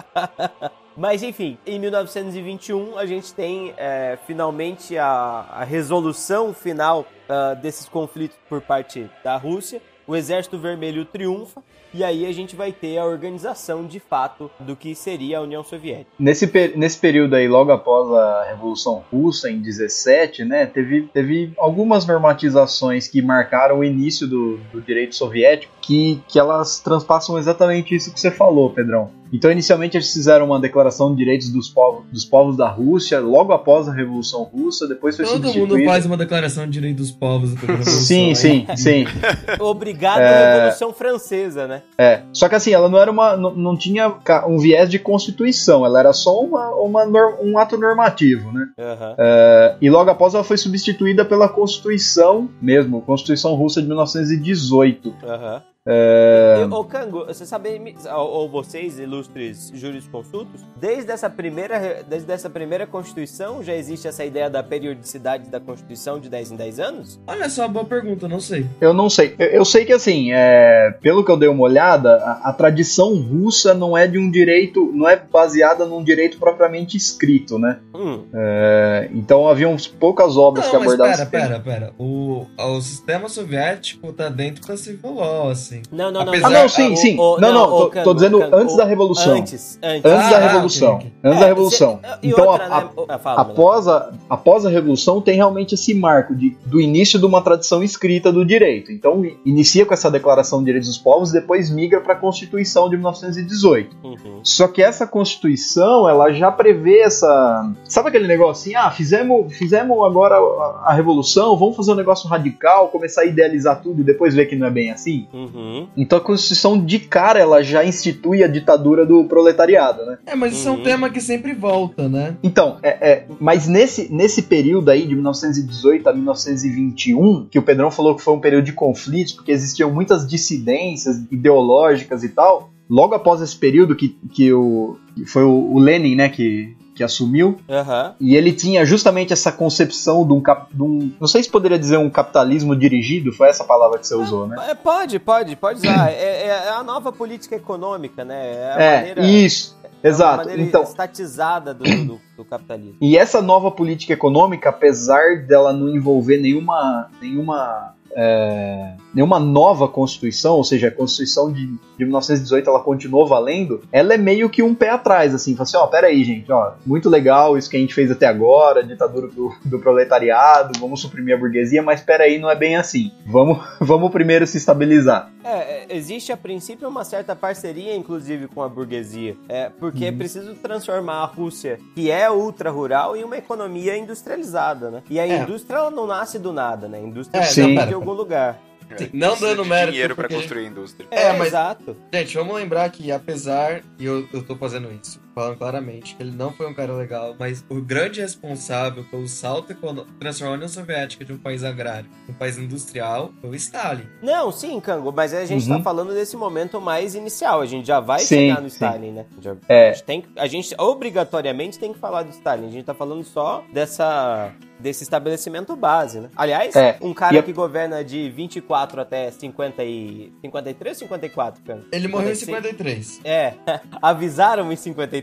[0.96, 7.88] Mas enfim, em 1921 a gente tem é, finalmente a, a resolução final ah, desses
[7.88, 9.80] conflitos por parte da Rússia.
[10.06, 11.62] O Exército Vermelho triunfa
[11.94, 15.62] e aí a gente vai ter a organização de fato do que seria a União
[15.62, 16.10] Soviética.
[16.18, 22.06] Nesse, nesse período aí, logo após a Revolução Russa, em 17, né, teve, teve algumas
[22.06, 28.12] normatizações que marcaram o início do, do direito soviético, que, que elas transpassam exatamente isso
[28.12, 29.10] que você falou, Pedrão.
[29.32, 33.52] Então, inicialmente, eles fizeram uma declaração de direitos dos povos, dos povos da Rússia, logo
[33.52, 37.50] após a Revolução Russa, depois foi Todo mundo faz uma declaração de direito dos povos
[37.50, 39.04] depois da Revolução, Sim, sim, sim.
[39.58, 40.54] Obrigado à É.
[40.54, 41.82] Revolução Francesa, né?
[41.96, 42.22] É.
[42.32, 43.36] Só que assim, ela não era uma.
[43.36, 44.14] não, não tinha
[44.46, 47.04] um viés de constituição, ela era só uma, uma
[47.42, 48.66] um ato normativo, né?
[48.78, 49.14] Aham.
[49.18, 55.14] É, e logo após ela foi substituída pela Constituição mesmo, Constituição Russa de 1918.
[55.24, 55.62] Aham.
[55.86, 62.86] É, Ô, Cango, você sabe, ou, vocês, ilustres jurisconsultos, desde essa primeira, desde essa primeira
[62.86, 67.20] Constituição já existe essa ideia da periodicidade da Constituição de 10 em 10 anos?
[67.26, 68.66] Olha só, boa pergunta, não sei.
[68.80, 69.34] eu não sei.
[69.38, 73.16] Eu, eu sei que assim, é, pelo que eu dei uma olhada, a, a tradição
[73.16, 77.80] russa não é de um direito, não é baseada num direito propriamente escrito, né?
[77.94, 81.60] Hum, É, então haviam poucas obras que Não, mas abordavam pera, esse tema.
[81.60, 81.92] pera, pera.
[81.98, 85.71] O, o sistema soviético tá dentro da civil law, assim.
[85.90, 86.28] Não, não, não.
[86.32, 87.18] Apesar- Ah, não, sim, O- sim.
[87.18, 89.34] o- não, não, o tô, tô dizendo antes o- da Revolução.
[89.36, 90.04] Antes, antes.
[90.04, 90.94] Antes Ah, da ok, Revolução.
[90.94, 91.12] ok.
[91.24, 92.00] Antes É, da Revolução.
[92.02, 92.88] cê- e então, outra, a- né?
[93.08, 97.24] Ah, fala, após, a, após a Revolução, tem realmente esse marco de, do início de
[97.24, 98.92] uma tradição escrita do direito.
[98.92, 102.88] Então, inicia com essa Declaração de Direitos dos Povos e depois migra para a Constituição
[102.90, 103.96] de 1918.
[104.02, 104.40] Uhum.
[104.42, 107.70] Só que essa Constituição, ela já prevê essa.
[107.84, 108.74] Sabe aquele negócio assim?
[108.74, 113.80] Ah, fizemos, fizemos agora a, a Revolução, vamos fazer um negócio radical, começar a idealizar
[113.82, 115.26] tudo e depois ver que não é bem assim?
[115.32, 115.61] Uhum.
[115.96, 120.18] Então a Constituição de cara ela já institui a ditadura do proletariado, né?
[120.26, 120.78] É, mas isso é Uhum.
[120.78, 122.36] um tema que sempre volta, né?
[122.42, 127.90] Então, é, é, mas nesse, nesse período aí, de 1918 a 1921, que o Pedrão
[127.90, 133.14] falou que foi um período de conflitos, porque existiam muitas dissidências ideológicas e tal, logo
[133.14, 137.58] após esse período que, que, o, que foi o, o Lenin, né, que, que assumiu,
[137.68, 138.14] Aham.
[138.20, 141.78] e ele tinha justamente essa concepção de um, cap- de um- não sei se poderia
[141.78, 144.56] dizer um capitalismo dirigido, foi essa palavra que você usou, né?
[144.70, 146.10] É, Pode, pode, pode usar.
[146.12, 148.52] É, é a nova política econômica, né?
[148.54, 150.48] É a É, maneira, isso, é exato.
[150.50, 152.96] Então, estatizada do, do, do capitalismo.
[153.00, 160.56] E essa nova política econômica, apesar dela não envolver nenhuma, nenhuma, é, nenhuma nova Constituição,
[160.56, 164.74] ou seja, a Constituição de, de 1918 ela continuou valendo, ela é meio que um
[164.74, 167.80] pé atrás, assim, fala assim, ó, pera aí, gente, ó, muito legal isso que a
[167.80, 172.24] gente fez até agora, a ditadura do, do proletariado, vamos suprimir a burguesia, mas pera
[172.24, 173.10] aí, não é bem assim.
[173.26, 175.30] Vamos, vamos primeiro se estabilizar.
[175.44, 179.36] É, é, existe a princípio uma certa parceria, inclusive, com a burguesia.
[179.48, 184.90] É, porque é preciso transformar a Rússia, que é ultra rural, em uma economia industrializada,
[184.90, 185.02] né?
[185.10, 185.42] E a É.
[185.42, 186.98] indústria ela não nasce do nada, né?
[186.98, 187.74] A indústria É, Sim.
[187.74, 188.60] vem de algum lugar.
[188.98, 191.08] Sim, não dando mérito, dinheiro porque a gente- construir a indústria.
[191.10, 191.96] É, É, mas- exato.
[192.12, 196.32] Gente, vamos lembrar que apesar, e eu, eu tô fazendo isso, falando claramente, que ele
[196.32, 200.68] não foi um cara legal, mas o grande responsável pelo salto econômico, transformar a União
[200.68, 204.06] Soviética de um país agrário em um país industrial foi o Stalin.
[204.22, 205.78] Não, sim, Kango, mas a gente Uhum.
[205.78, 207.60] tá falando desse momento mais inicial.
[207.60, 208.74] A gente já vai Sim, chegar no sim.
[208.76, 209.26] Stalin, né?
[209.40, 209.90] Já- É.
[209.90, 212.66] a, gente tem, a gente obrigatoriamente tem que falar do Stalin.
[212.68, 216.28] A gente tá falando só dessa, desse estabelecimento base, né?
[216.36, 220.32] Aliás, É, um cara e a- que governa de 24 até 50 e...
[220.40, 221.84] 53 ou 54, Kango?
[221.92, 223.06] Ele morreu em 56.
[223.06, 223.20] 53.
[223.24, 223.54] É,
[224.02, 225.21] avisaram em 53?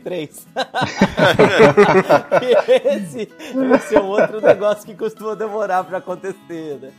[2.40, 2.46] Que
[2.88, 3.30] esse,
[3.76, 6.92] esse é um outro negócio que costuma demorar pra acontecer, né?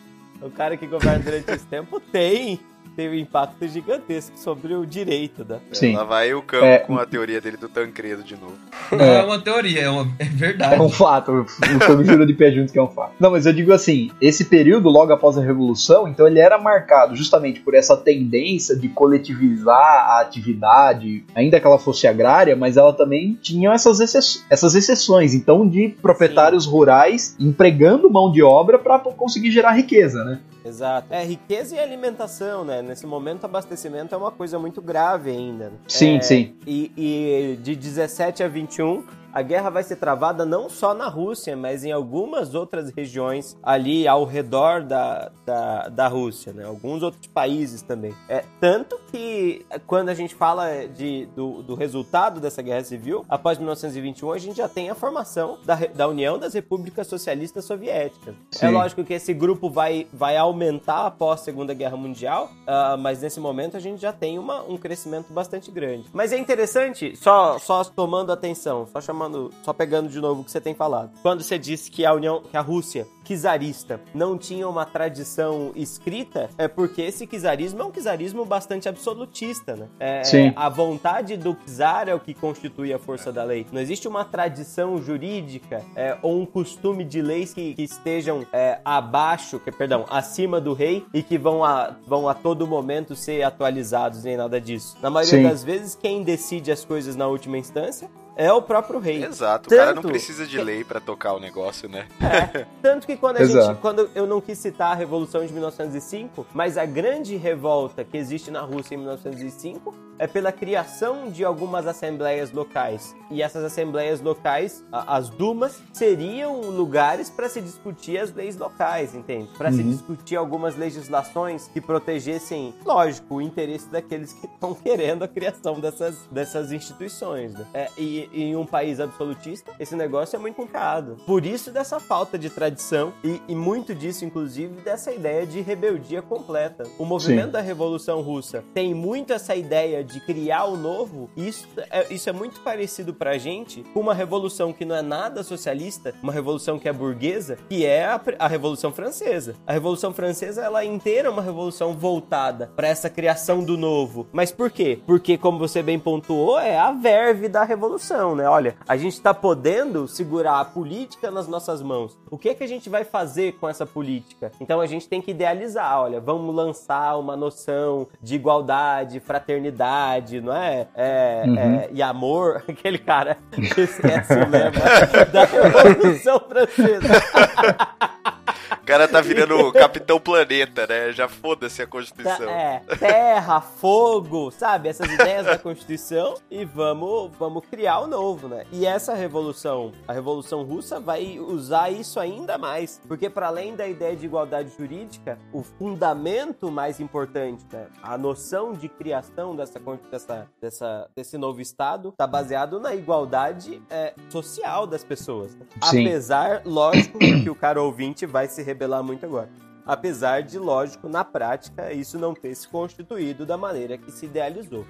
[0.42, 2.60] O cara que governa durante esse tempo tem,
[3.00, 5.58] tem um impacto gigantesco sobre o direito, né?
[5.72, 5.94] Sim.
[5.96, 6.78] Lá vai o campo É.
[6.80, 8.52] com a teoria dele do Tancredo de novo.
[8.92, 10.74] Não é uma teoria, é, uma, é verdade.
[10.74, 13.12] É um fato, o Cano jurou de pé junto que é um fato.
[13.18, 17.16] Não, mas eu digo assim, esse período logo após a Revolução, então ele era marcado
[17.16, 22.92] justamente por essa tendência de coletivizar a atividade, ainda que ela fosse agrária, mas ela
[22.92, 28.98] também tinha essas, exce- essas exceções, então de proprietários rurais empregando mão de obra para
[28.98, 30.40] conseguir gerar riqueza, né?
[30.64, 31.12] Exato.
[31.12, 32.82] É, riqueza e alimentação, né?
[32.82, 35.72] Nesse momento, abastecimento é uma coisa muito grave ainda.
[35.88, 36.54] Sim, É, sim.
[36.66, 41.56] E, e de 17 a 21, a guerra vai ser travada não só na Rússia,
[41.56, 46.64] mas em algumas outras regiões ali ao redor da, da, da Rússia, né?
[46.64, 48.14] Alguns outros países também.
[48.28, 53.24] É, tanto que é, quando a gente fala de, do, do resultado dessa guerra civil,
[53.28, 58.34] após 1921, a gente já tem a formação da, da União das Repúblicas Socialistas Soviéticas.
[58.50, 58.66] Sim.
[58.66, 63.20] É lógico que esse grupo vai, vai aumentar após a Segunda Guerra Mundial, ah, mas
[63.22, 66.08] nesse momento a gente já tem uma, um crescimento bastante grande.
[66.12, 69.19] Mas é interessante, só, só tomando atenção, só chamando,
[69.62, 71.10] só pegando de novo o que você tem falado.
[71.22, 76.50] Quando você disse que a União, que a Rússia czarista não tinha uma tradição escrita,
[76.58, 79.88] é porque esse czarismo é um czarismo bastante absolutista, né?
[79.98, 80.52] É, Sim.
[80.56, 83.66] A vontade do czar é o que constitui a força da lei.
[83.72, 88.80] Não existe uma tradição jurídica é, ou um costume de leis que, que estejam é,
[88.84, 93.42] abaixo, que, perdão, acima do rei e que vão a, vão a todo momento ser
[93.42, 94.96] atualizados, nem nada disso.
[95.00, 95.48] Na maioria Sim.
[95.48, 98.10] das vezes, quem decide as coisas na última instância
[98.44, 99.22] é o próprio rei.
[99.24, 102.06] Exato, o cara não Tanto precisa de lei pra tocar o negócio, né?
[102.20, 103.66] É, tanto que quando a Exato.
[103.66, 108.16] gente, quando eu não quis citar a Revolução de 1905, mas a grande revolta que
[108.16, 113.14] existe na Rússia em 1905 é pela criação de algumas assembleias locais.
[113.30, 119.48] E essas assembleias locais, as dumas, seriam lugares para se discutir as leis locais, entende?
[119.56, 119.90] Para se Uhum.
[119.90, 126.16] discutir algumas legislações que protegessem, lógico, o interesse daqueles que estão querendo a criação dessas,
[126.30, 127.54] dessas instituições.
[127.54, 127.66] né?
[127.72, 131.16] É, e em um país absolutista, esse negócio é muito complicado.
[131.26, 136.22] Por isso dessa falta de tradição e, e muito disso, inclusive, dessa ideia de rebeldia
[136.22, 136.84] completa.
[136.98, 137.52] O movimento Sim.
[137.52, 141.30] da Revolução Russa tem muito essa ideia de criar o novo.
[141.36, 145.02] e Isso é, isso é muito parecido pra gente com uma revolução que não é
[145.02, 149.54] nada socialista, uma revolução que é burguesa, que é a, a Revolução Francesa.
[149.66, 154.26] A Revolução Francesa, ela inteira é uma revolução voltada pra essa criação do novo.
[154.32, 154.98] Mas por quê?
[155.06, 158.48] Porque, como você bem pontuou, é a verve da revolução, né?
[158.48, 162.18] Olha, a gente tá podendo segurar a política nas nossas mãos.
[162.30, 164.50] O que é que a gente vai fazer com essa política?
[164.60, 170.54] Então a gente tem que idealizar, olha, vamos lançar uma noção de igualdade, fraternidade, não
[170.54, 170.88] é?
[170.94, 171.56] É, Uhum.
[171.58, 177.08] é, e amor, aquele cara que esquece o lema da Revolução Francesa.
[178.82, 181.12] O cara tá virando o Capitão Planeta, né?
[181.12, 182.48] Já foda-se a Tá, Constituição.
[182.48, 184.88] é, terra, fogo, sabe?
[184.88, 188.64] Essas ideias da Constituição e vamos, vamos criar o novo, né?
[188.72, 193.00] E essa revolução, a Revolução Russa, vai usar isso ainda mais.
[193.06, 197.86] Porque, para além da ideia de igualdade jurídica, o fundamento mais importante, né?
[198.02, 204.14] A noção de criação dessa, dessa, dessa, desse novo Estado está baseado na igualdade é,
[204.28, 205.56] social das pessoas.
[205.84, 206.06] Sim.
[206.06, 209.48] Apesar, lógico, que o cara ouvinte vai se rebelar muito agora
[209.86, 214.84] apesar de, lógico, na prática, isso não ter se constituído da maneira que se idealizou.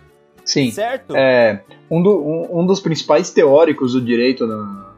[0.44, 0.70] Sim.
[0.72, 1.16] Certo?
[1.16, 4.90] É, um, do- um- um dos principais teóricos do direito na-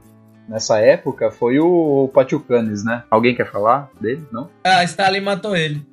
[0.49, 3.05] nessa época foi o Patiucanes, né?
[3.09, 4.25] Alguém quer falar dele?
[4.33, 4.49] Não?
[4.65, 5.87] Ah, Stalin matou ele.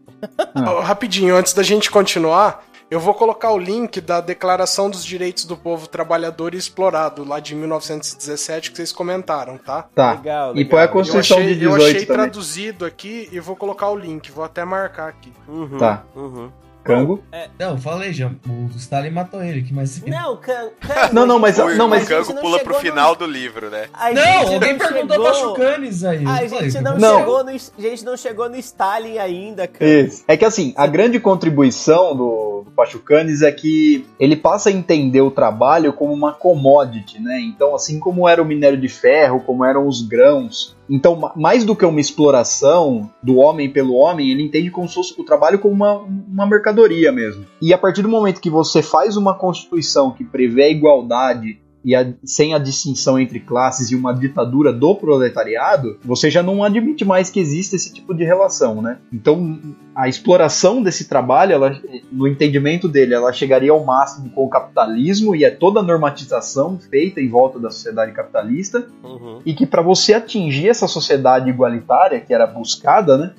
[0.56, 5.45] Ó, Rapidinho, antes da gente continuar, eu vou colocar o link da Declaração dos Direitos
[5.45, 9.84] do Povo Trabalhador e Explorado, lá de 1917, que vocês comentaram, tá?
[9.93, 10.12] Tá.
[10.13, 10.69] Legal, E legal.
[10.71, 12.23] põe a Eu Constituição achei, de eu 18 achei também.
[12.23, 15.32] traduzido aqui e vou colocar o link, vou até marcar aqui.
[15.47, 16.04] Uhum, Tá.
[16.15, 16.49] uhum.
[16.82, 17.21] Cango?
[17.60, 18.28] Não, falei já.
[18.47, 19.62] O Stalin matou ele.
[19.62, 20.02] Que mais?
[20.06, 23.28] Não, can, can, Não, não, mas- O, não, o mas- Cango pula pro final do
[23.28, 23.88] livro, né?
[23.93, 25.23] A Não, alguém perguntou chegou...
[25.25, 26.25] pra Chucanes aí.
[26.25, 27.19] A Eu falei, gente não, Não.
[27.19, 29.86] chegou no, a gente não chegou no Stalin ainda, cara.
[29.86, 30.23] Isso.
[30.28, 35.22] É que assim, a grande contribuição do, do Pachucanes é que ele passa a entender
[35.22, 37.39] o trabalho como uma commodity, né?
[37.41, 40.76] Então, assim como era o minério de ferro, como eram os grãos.
[40.89, 45.24] Então, ma- mais do que uma exploração do homem pelo homem, ele entende como o
[45.24, 47.45] trabalho como uma, uma mercadoria mesmo.
[47.62, 51.95] E a partir do momento que você faz uma constituição que prevê a igualdade e
[51.95, 57.04] a- sem a distinção entre classes e uma ditadura do proletariado, você já não admite
[57.06, 58.97] mais que exista esse tipo de relação, né?
[59.12, 59.60] Então,
[59.95, 61.80] a exploração desse trabalho, ela,
[62.12, 66.78] no entendimento dele, ela chegaria ao máximo com o capitalismo e é toda a normatização
[66.89, 69.39] feita em volta da sociedade capitalista Uhum.
[69.45, 73.32] e que para você atingir essa sociedade igualitária que era buscada, né,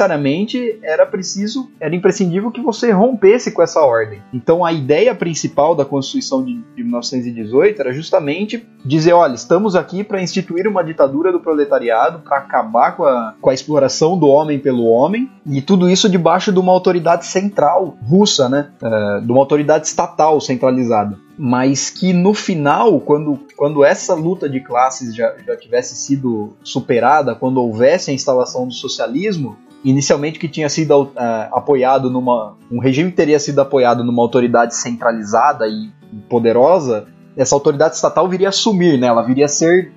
[0.00, 4.20] necessariamente era preciso, era imprescindível que você rompesse com essa ordem.
[4.32, 10.04] Então a ideia principal da Constituição de, de 1918 era justamente dizer, olha, estamos aqui
[10.04, 14.58] para instituir uma ditadura do proletariado, para acabar com a, com a exploração do homem
[14.58, 19.40] pelo homem, e tudo isso debaixo de uma autoridade central russa, né, eh, de uma
[19.40, 25.54] autoridade estatal centralizada mas que no final, quando, quando essa luta de classes já, já
[25.54, 32.10] tivesse sido superada, quando houvesse a instalação do socialismo, inicialmente que tinha sido ah, apoiado
[32.10, 32.56] numa.
[32.70, 35.90] um regime que teria sido apoiado numa autoridade centralizada e
[36.28, 37.06] poderosa,
[37.36, 39.06] essa autoridade estatal viria a sumir, né?
[39.08, 39.92] Ela viria a ser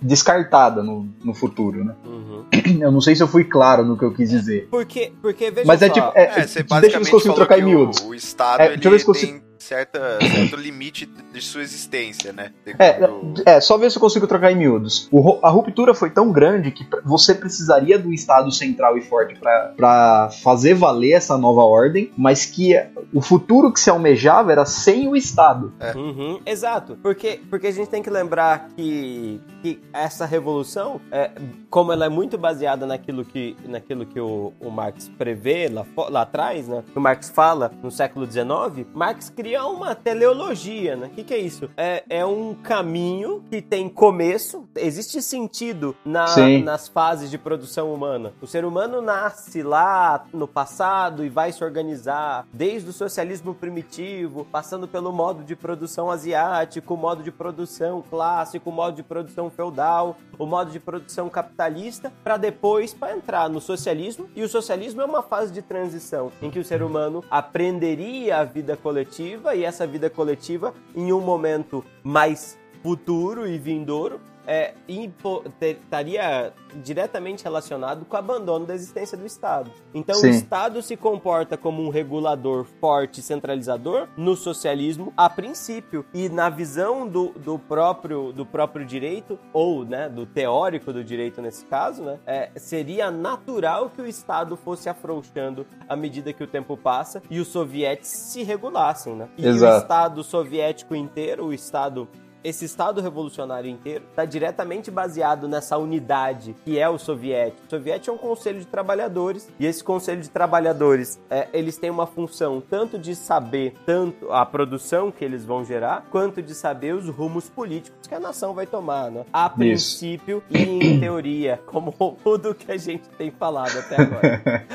[0.00, 1.94] descartada no, no futuro, né?
[2.06, 2.44] Uhum.
[2.80, 4.68] Eu não sei se eu fui claro no que eu quis dizer.
[4.70, 6.12] Porque, porque veja Mas só, é tipo.
[6.14, 7.98] É, É, você deixa eu ver se consigo trocar em miúdos.
[8.00, 11.40] o, o Estado É, ele deixa eu ver se tem consigo- certa, certo limite de
[11.40, 12.52] sua existência, né?
[12.78, 15.08] É, Segundo- é, só ver se eu consigo trocar em miúdos.
[15.12, 19.72] O a ruptura foi tão grande que você precisaria do Estado central e forte pra-
[19.76, 22.74] pra fazer valer essa nova ordem, mas que
[23.12, 25.72] o futuro que se almejava era sem o Estado.
[25.94, 26.96] Uhum, exato.
[27.02, 31.30] Porque, porque a gente tem que lembrar que, que essa revolução, é,
[31.70, 36.22] como ela é muito baseada naquilo que, naquilo que o, o Marx prevê lá, lá
[36.22, 36.82] atrás, né?
[36.92, 41.06] Que o Marx fala no século XIX, Marx cria uma teleologia, né?
[41.06, 41.70] O que, que é isso?
[41.76, 46.62] É, é um caminho que tem começo, existe sentido na, Sim.
[46.62, 48.32] nas fases de produção humana.
[48.40, 54.46] O ser humano nasce lá no passado e vai se organizar desde o socialismo primitivo,
[54.50, 59.50] passando pelo modo de produção asiático, o modo de produção clássico, o modo de produção
[59.50, 64.28] feudal, o modo de produção capitalista, para depois para entrar no socialismo.
[64.34, 68.44] E o socialismo é uma fase de transição em que o ser humano aprenderia a
[68.44, 75.44] vida coletiva e essa vida coletiva em um momento mais futuro e vindouro é, impo-
[75.60, 79.70] ter- estaria diretamente relacionado com o abandono da existência do Estado.
[79.92, 80.28] Então Sim.
[80.28, 86.28] o Estado se comporta como um regulador forte e centralizador no socialismo a princípio e
[86.30, 91.66] na visão do, do próprio do próprio direito ou né, do teórico do direito nesse
[91.66, 96.74] caso, né, é, seria natural que o Estado fosse afrouxando à medida que o tempo
[96.76, 99.28] passa e os sovietes se regulassem, né?
[99.36, 99.82] E o Exato.
[99.82, 102.08] Estado soviético inteiro, o Estado
[102.48, 107.66] esse Estado revolucionário inteiro está diretamente baseado nessa unidade que é o soviético.
[107.66, 111.90] O soviético é um conselho de trabalhadores e esse conselho de trabalhadores é, eles têm
[111.90, 116.94] uma função tanto de saber tanto a produção que eles vão gerar quanto de saber
[116.94, 119.24] os rumos políticos que a nação vai tomar, né?
[119.32, 121.92] A princípio e em teoria, como
[122.22, 124.42] tudo que a gente tem falado até agora.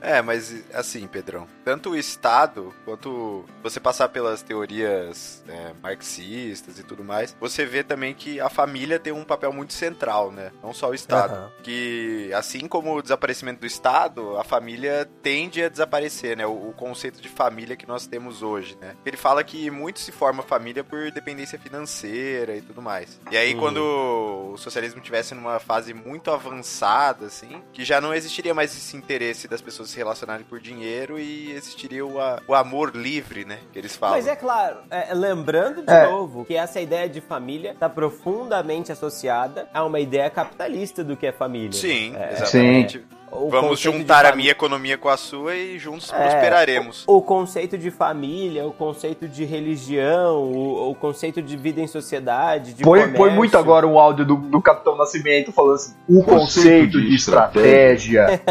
[0.00, 6.82] É, mas assim, Pedrão, tanto o Estado quanto você passar pelas teorias é, marxistas e
[6.82, 10.50] tudo mais, você vê também que a família tem um papel muito central, né?
[10.62, 11.34] Não só o Estado.
[11.34, 11.50] Aham.
[11.62, 16.46] Que assim como o desaparecimento do Estado, a família tende a desaparecer, né?
[16.46, 18.94] O, o conceito de família que nós temos hoje, né?
[19.04, 23.20] Ele fala que muito se forma família por dependência financeira e tudo mais.
[23.30, 23.60] E aí, Uhum.
[23.60, 28.96] quando o socialismo tivesse numa fase muito avançada, assim, que já não existiria mais esse
[28.96, 33.58] interesse das pessoas se relacionarem por dinheiro e existiria o, a- o amor livre, né?
[33.72, 34.16] Que eles falam.
[34.16, 36.06] Mas é claro, é, lembrando de É.
[36.12, 41.26] novo que essa ideia de família está profundamente associada a uma ideia capitalista do que
[41.26, 41.72] é família.
[41.72, 43.04] Sim, É, exatamente.
[43.30, 47.04] o Vamos conceito de juntar a minha economia com a sua e juntos É, prosperaremos.
[47.06, 51.86] O, o conceito de família, o conceito de religião, o, o conceito de vida em
[51.86, 53.16] sociedade, de Põe, comércio.
[53.18, 58.26] põe muito agora um áudio do, do Capitão Nascimento falando assim: o conceito de estratégia.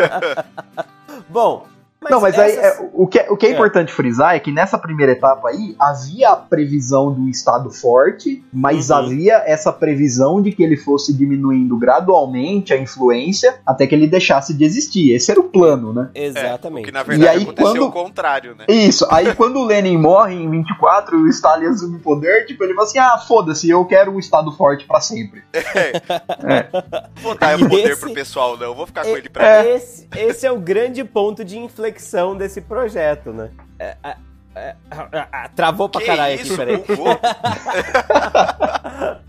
[1.28, 1.66] Bom,
[2.10, 3.52] mas, Não, mas aí essas- é, o, que é, o que é É.
[3.52, 8.90] importante frisar é que nessa primeira etapa aí havia a previsão do Estado forte, mas
[8.90, 8.96] Uhum.
[8.96, 14.54] havia essa previsão de que ele fosse diminuindo gradualmente a influência até que ele deixasse
[14.54, 15.12] de existir.
[15.12, 16.08] Esse era o plano, né?
[16.14, 16.84] É, o Exatamente.
[16.86, 18.64] que na verdade E aí, aconteceu quando- o contrário, né?
[18.68, 22.62] Isso, aí quando o Lenin morre em 24 e o Stalin assume o poder, tipo,
[22.64, 25.42] ele fala assim: ah, foda-se, eu quero um Estado forte pra sempre.
[27.22, 28.74] Vou dar o poder esse- pro pessoal, não.
[28.74, 29.76] Vou ficar com ele pra É.
[29.76, 31.99] Esse, esse é o grande ponto de inflexão
[32.36, 33.50] desse projeto, né?
[33.78, 34.16] É, é,
[35.54, 36.76] travou pra Que caralho aqui, isso, peraí.
[36.78, 37.18] bugou?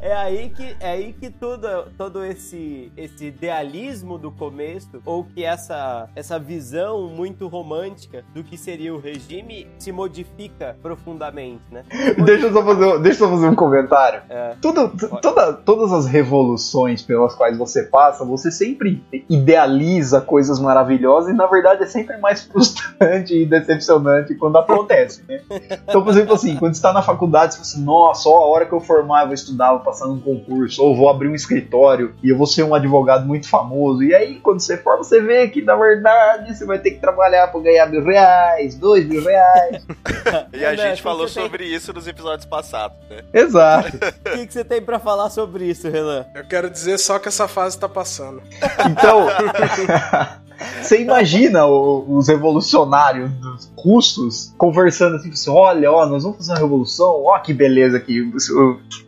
[0.02, 5.46] É aí que, é aí que tudo, todo esse, esse idealismo do começo, ou que
[5.46, 11.84] essa, essa visão muito romântica do que seria o regime, se modifica profundamente, né?
[12.26, 14.22] Deixa eu só fazer, deixa eu só fazer um comentário.
[14.28, 14.56] É.
[14.60, 14.90] Tudo,
[15.22, 21.46] toda, todas as revoluções pelas quais você passa, você sempre idealiza coisas maravilhosas e na
[21.46, 25.42] verdade é sempre mais frustrante e decepcionante quando acontece, né?
[25.88, 28.46] Então, por exemplo, assim, quando você tá na faculdade, você fala assim, nossa, ó, a
[28.48, 31.36] hora que eu formar, eu vou estudar, vou passar num concurso, ou vou abrir um
[31.36, 34.04] escritório e eu vou ser um advogado muito famoso.
[34.04, 37.48] E aí, quando você for, você vê que na verdade você vai ter que trabalhar
[37.52, 39.86] pra ganhar mil reais, dois mil reais.
[40.54, 43.24] E a Né, gente que falou você tem- sobre isso nos episódios passados, né?
[43.34, 43.90] Exato.
[44.32, 46.26] O que, que você tem pra falar sobre isso, Renan?
[46.36, 48.42] Eu quero dizer só que essa fase tá passando.
[48.90, 49.28] Então,
[50.82, 56.52] Você imagina o- os revolucionários dos russos conversando assim, assim, olha, ó, nós vamos fazer
[56.54, 58.22] uma revolução, ó que beleza aqui,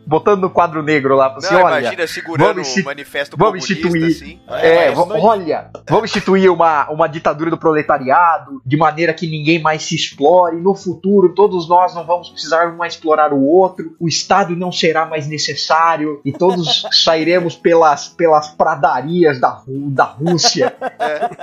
[0.06, 4.06] botando no quadro negro lá, assim, Não, olha, imagina segurando vamos o manifesto vamos instituir-
[4.16, 4.40] assim.
[4.48, 9.82] É, imagina- olha, vamos instituir uma, uma ditadura do proletariado, de maneira que ninguém mais
[9.84, 10.56] se explore.
[10.60, 14.72] No futuro, todos nós não vamos precisar um mais explorar o outro, o Estado não
[14.72, 20.74] será mais necessário e todos sairemos pelas, pelas pradarias da, da Rússia,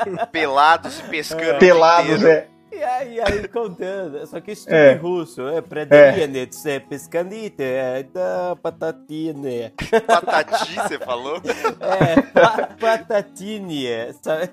[0.31, 1.59] Pelados e pescando.
[1.59, 2.47] pelados, é.
[2.73, 4.93] E aí, aí contando, só que isso tudo É.
[4.93, 6.25] em russo, é predaria,
[6.69, 9.73] é pescandite, é da patatine,
[10.07, 11.35] Patati, você falou?
[11.81, 13.87] é pa- patatine,
[14.23, 14.49] sabe?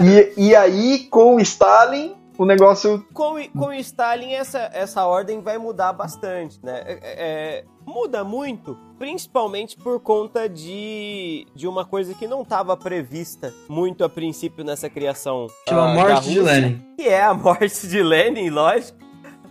[0.00, 3.04] E, e aí, com o Stalin, o negócio.
[3.12, 6.82] Com, o- com Stalin, essa, essa ordem vai mudar bastante, né?
[6.86, 13.52] É- é- muda muito, principalmente por conta de, de uma coisa que não estava prevista
[13.68, 15.48] muito a princípio nessa criação.
[15.68, 16.94] Chama ah, Morte da de Rússia, Lenin.
[16.96, 18.98] Que é a morte de Lenin, lógico.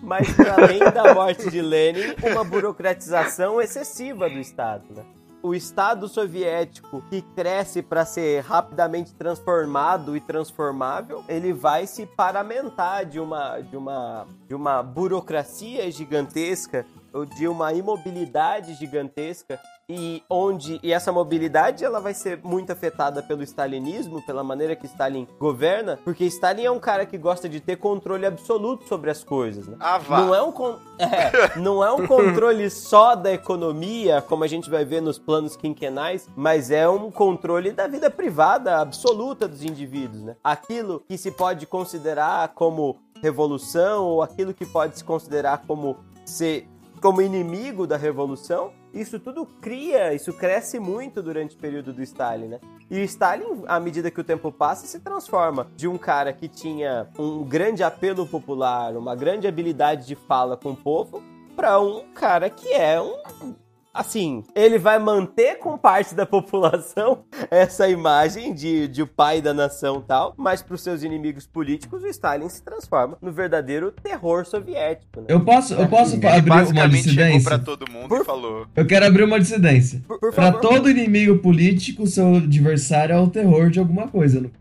[0.01, 5.03] Mas para além da morte de Lenin, uma burocratização excessiva do Estado, né?
[5.41, 13.05] O Estado soviético que cresce para ser rapidamente transformado e transformável, ele vai se paramentar
[13.05, 19.57] de uma de uma de uma burocracia gigantesca ou de uma imobilidade gigantesca
[19.89, 24.85] e onde e essa mobilidade ela vai ser muito afetada pelo stalinismo, pela maneira que
[24.85, 29.23] Stalin governa, porque Stalin é um cara que gosta de ter controle absoluto sobre as
[29.23, 29.75] coisas, né?
[29.79, 30.21] Ah, vá.
[30.21, 34.69] Não é um con- é, não é um controle só da economia, como a gente
[34.69, 40.21] vai ver nos planos quinquenais, mas é um controle da vida privada absoluta dos indivíduos,
[40.21, 40.35] né?
[40.43, 46.67] Aquilo que se pode considerar como revolução ou aquilo que pode se considerar como ser
[47.01, 52.47] como inimigo da revolução, isso tudo cria, isso cresce muito durante o período do Stalin,
[52.47, 52.59] né?
[52.89, 57.07] E Stalin, à medida que o tempo passa, se transforma de um cara que tinha
[57.17, 61.21] um grande apelo popular, uma grande habilidade de fala com o povo,
[61.55, 63.53] para um cara que é um
[63.93, 69.53] assim, ele vai manter com parte da população essa imagem de, de o pai da
[69.53, 73.91] nação e tal, mas para os seus inimigos políticos, o Stalin se transforma no verdadeiro
[73.91, 75.21] terror soviético.
[75.21, 75.27] Né?
[75.29, 77.49] Eu posso, eu posso Ele abrir uma dissidência?
[77.49, 78.67] pra todo mundo Por- e falou.
[78.75, 80.01] Eu quero abrir uma dissidência.
[80.07, 80.61] Por, por Pra favor.
[80.61, 84.51] todo inimigo político, seu adversário é o terror de alguma coisa, não?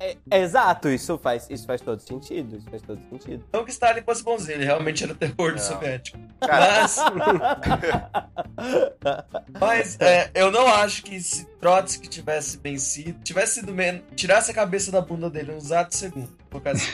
[0.00, 3.44] É, é exato, isso faz, isso faz todo sentido, isso faz todo sentido.
[3.52, 5.58] Não que Stalin fosse bonzinho, ele realmente era o terror do Não.
[5.58, 6.18] soviético.
[6.40, 6.96] Cara, Mas,
[9.60, 14.54] mas é, eu não acho que se Trotsky tivesse vencido, tivesse sido menos, tirasse a
[14.54, 16.92] cabeça da bunda dele uns atos segundos, colocasse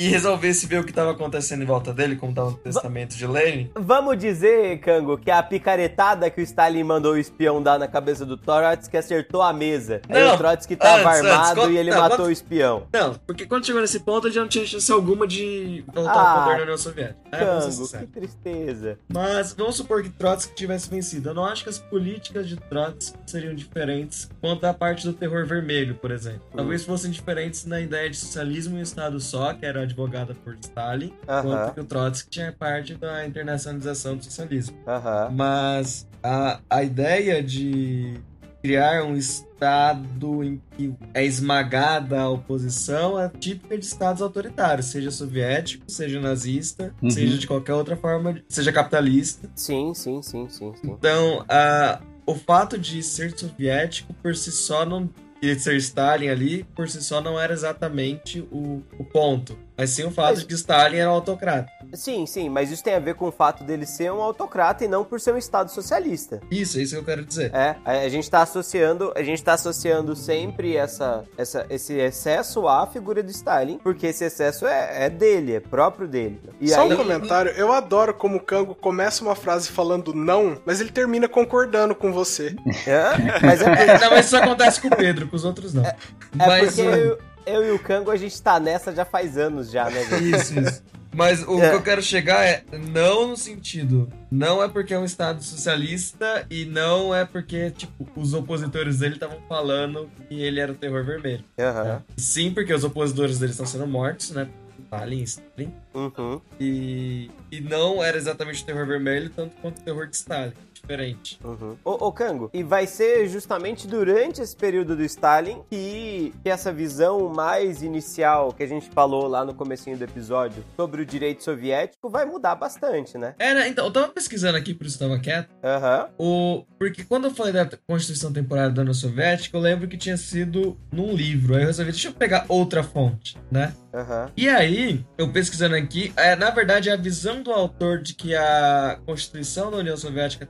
[0.00, 3.24] e resolvesse ver o que estava acontecendo em volta dele, como estava no testamento de
[3.24, 3.70] Lenin.
[3.76, 8.26] Vamos dizer, Kango, que a picaretada que o Stalin mandou o espião dar na cabeça
[8.26, 10.02] do Trotsky acertou a mesa.
[10.08, 12.86] Aí Não, o Trotsky tava antes, armado antes, e ele não, matou quando- o espião.
[12.92, 16.30] Não, porque quando chegou nesse ponto ele já não tinha chance alguma de voltar Ah,
[16.32, 17.16] ao poder da União Soviética.
[17.30, 18.98] É, Kango, que tristeza.
[19.08, 21.30] Mas vamos supor que Trotsky tivesse vencido.
[21.30, 25.44] Eu não acho que as políticas de Trotsky seriam diferentes quanto à parte do terror
[25.46, 26.40] vermelho, por exemplo.
[26.54, 30.54] Talvez fossem diferentes na ideia de socialismo em um Estado só, que era advogada por
[30.54, 31.42] Stalin, Aham.
[31.42, 34.76] quanto que o Trotsky tinha parte da internacionalização do socialismo.
[34.86, 35.30] Aham.
[35.32, 38.14] Mas a, a ideia de
[38.62, 45.10] criar um Estado em que é esmagada a oposição é típica de Estados autoritários, seja
[45.10, 47.10] soviético, seja nazista, Uhum.
[47.10, 49.48] seja de qualquer outra forma, seja capitalista.
[49.54, 50.90] Sim, sim, sim, sim, sim.
[50.90, 55.08] Então, a, o fato de ser soviético por si só não.
[55.40, 59.56] E ser Stalin ali, por si só não era exatamente o, o ponto.
[59.76, 61.70] Mas sim o fato Mas- de que Stalin era um autocrata.
[61.92, 64.88] Sim, sim, mas isso tem a ver com o fato dele ser um autocrata e
[64.88, 66.40] não por ser um Estado socialista.
[66.50, 67.54] Isso, é isso que eu quero dizer.
[67.54, 72.66] É, a a gente tá associando, a gente tá associando sempre essa, essa, esse excesso
[72.68, 76.40] à figura do Stalin, porque esse excesso é, é dele, é próprio dele.
[76.60, 80.60] E Só aí, um comentário, eu adoro como o Kango começa uma frase falando não,
[80.64, 82.54] mas ele termina concordando com você.
[82.86, 83.12] Hã?
[83.42, 85.84] mas é porque, Não, mas isso acontece com o Pedro, com os outros não.
[85.84, 85.96] é
[86.34, 89.88] mas porque eu, eu e o Kango, a gente tá nessa já faz anos já,
[89.88, 90.36] né, velho?
[90.36, 90.82] Isso, isso.
[91.14, 91.70] Mas o É.
[91.70, 94.12] que eu quero chegar é não no sentido.
[94.30, 99.14] Não é porque é um Estado socialista e não é porque, tipo, os opositores dele
[99.14, 101.42] estavam falando que ele era o terror vermelho.
[101.58, 102.02] Aham.
[102.18, 104.46] Sim, porque os opositores dele estão sendo mortos, né?
[104.84, 105.72] Stalin, Stalin.
[105.94, 106.40] Uhum.
[106.60, 110.52] E, e não era exatamente o terror vermelho, tanto quanto o terror de Stalin.
[110.86, 111.40] Diferente.
[111.44, 111.76] Uhum.
[111.84, 116.72] Ô, ô, Kango, e vai ser justamente durante esse período do Stalin que, que essa
[116.72, 121.42] visão mais inicial que a gente falou lá no comecinho do episódio sobre o direito
[121.42, 123.34] soviético vai mudar bastante, né?
[123.38, 123.68] É, né?
[123.68, 125.48] Então, eu tava pesquisando aqui, por isso eu tava quieto.
[125.62, 126.08] Aham.
[126.18, 126.64] O...
[126.78, 130.78] Porque quando eu falei da Constituição Temporária da União Soviética, eu lembro que tinha sido
[130.92, 131.56] num livro.
[131.56, 133.74] Aí eu resolvi, deixa eu pegar outra fonte, né?
[133.92, 134.30] Aham.
[134.36, 138.34] E aí, eu pesquisando aqui, é, na verdade, é a visão do autor de que
[138.34, 140.46] a Constituição da União Soviética é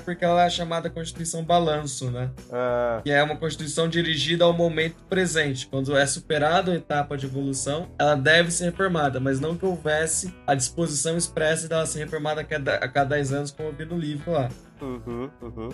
[0.00, 2.30] porque ela é chamada Constituição Balanço, né?
[2.50, 5.66] Ah, Que é uma Constituição dirigida ao momento presente.
[5.66, 10.34] Quando é superada a etapa de evolução, ela deve ser reformada, mas não que houvesse
[10.46, 13.84] a disposição expressa dela ser reformada a cada, a cada 10 anos, como eu vi
[13.84, 14.48] no livro lá.
[14.80, 15.68] uhum, uhum.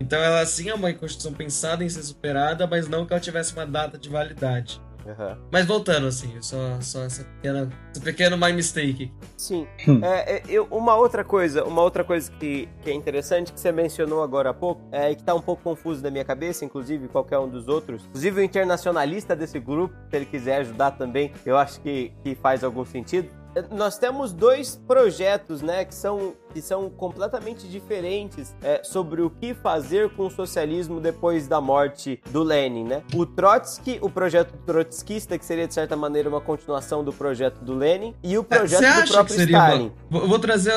[0.00, 3.52] Então ela sim é uma Constituição pensada em ser superada, mas não que ela tivesse
[3.52, 4.80] uma data de validade.
[5.06, 5.38] Aham.
[5.50, 9.12] Mas voltando, assim, só, só essa pequena, esse pequeno my mistake.
[9.36, 9.66] Sim.
[9.86, 10.00] Hum.
[10.02, 13.72] É, é, eu, uma outra coisa, uma outra coisa que, que é interessante que você
[13.72, 17.08] mencionou agora há pouco, é, e que tá um pouco confuso na minha cabeça, inclusive
[17.08, 21.56] qualquer um dos outros, inclusive o internacionalista desse grupo, se ele quiser ajudar também, eu
[21.56, 23.39] acho que, que faz algum sentido.
[23.54, 29.30] É, Nós temos dois projetos, né, que são, que são completamente diferentes é, sobre o
[29.30, 33.02] que fazer com o socialismo depois da morte do Lenin, né?
[33.14, 37.74] O Trotsky, o projeto trotskista, que seria de certa maneira uma continuação do projeto do
[37.74, 39.92] Lenin, e o projeto Você do próprio seria Stalin.
[40.10, 40.26] uma...
[40.26, 40.72] Vou, trazer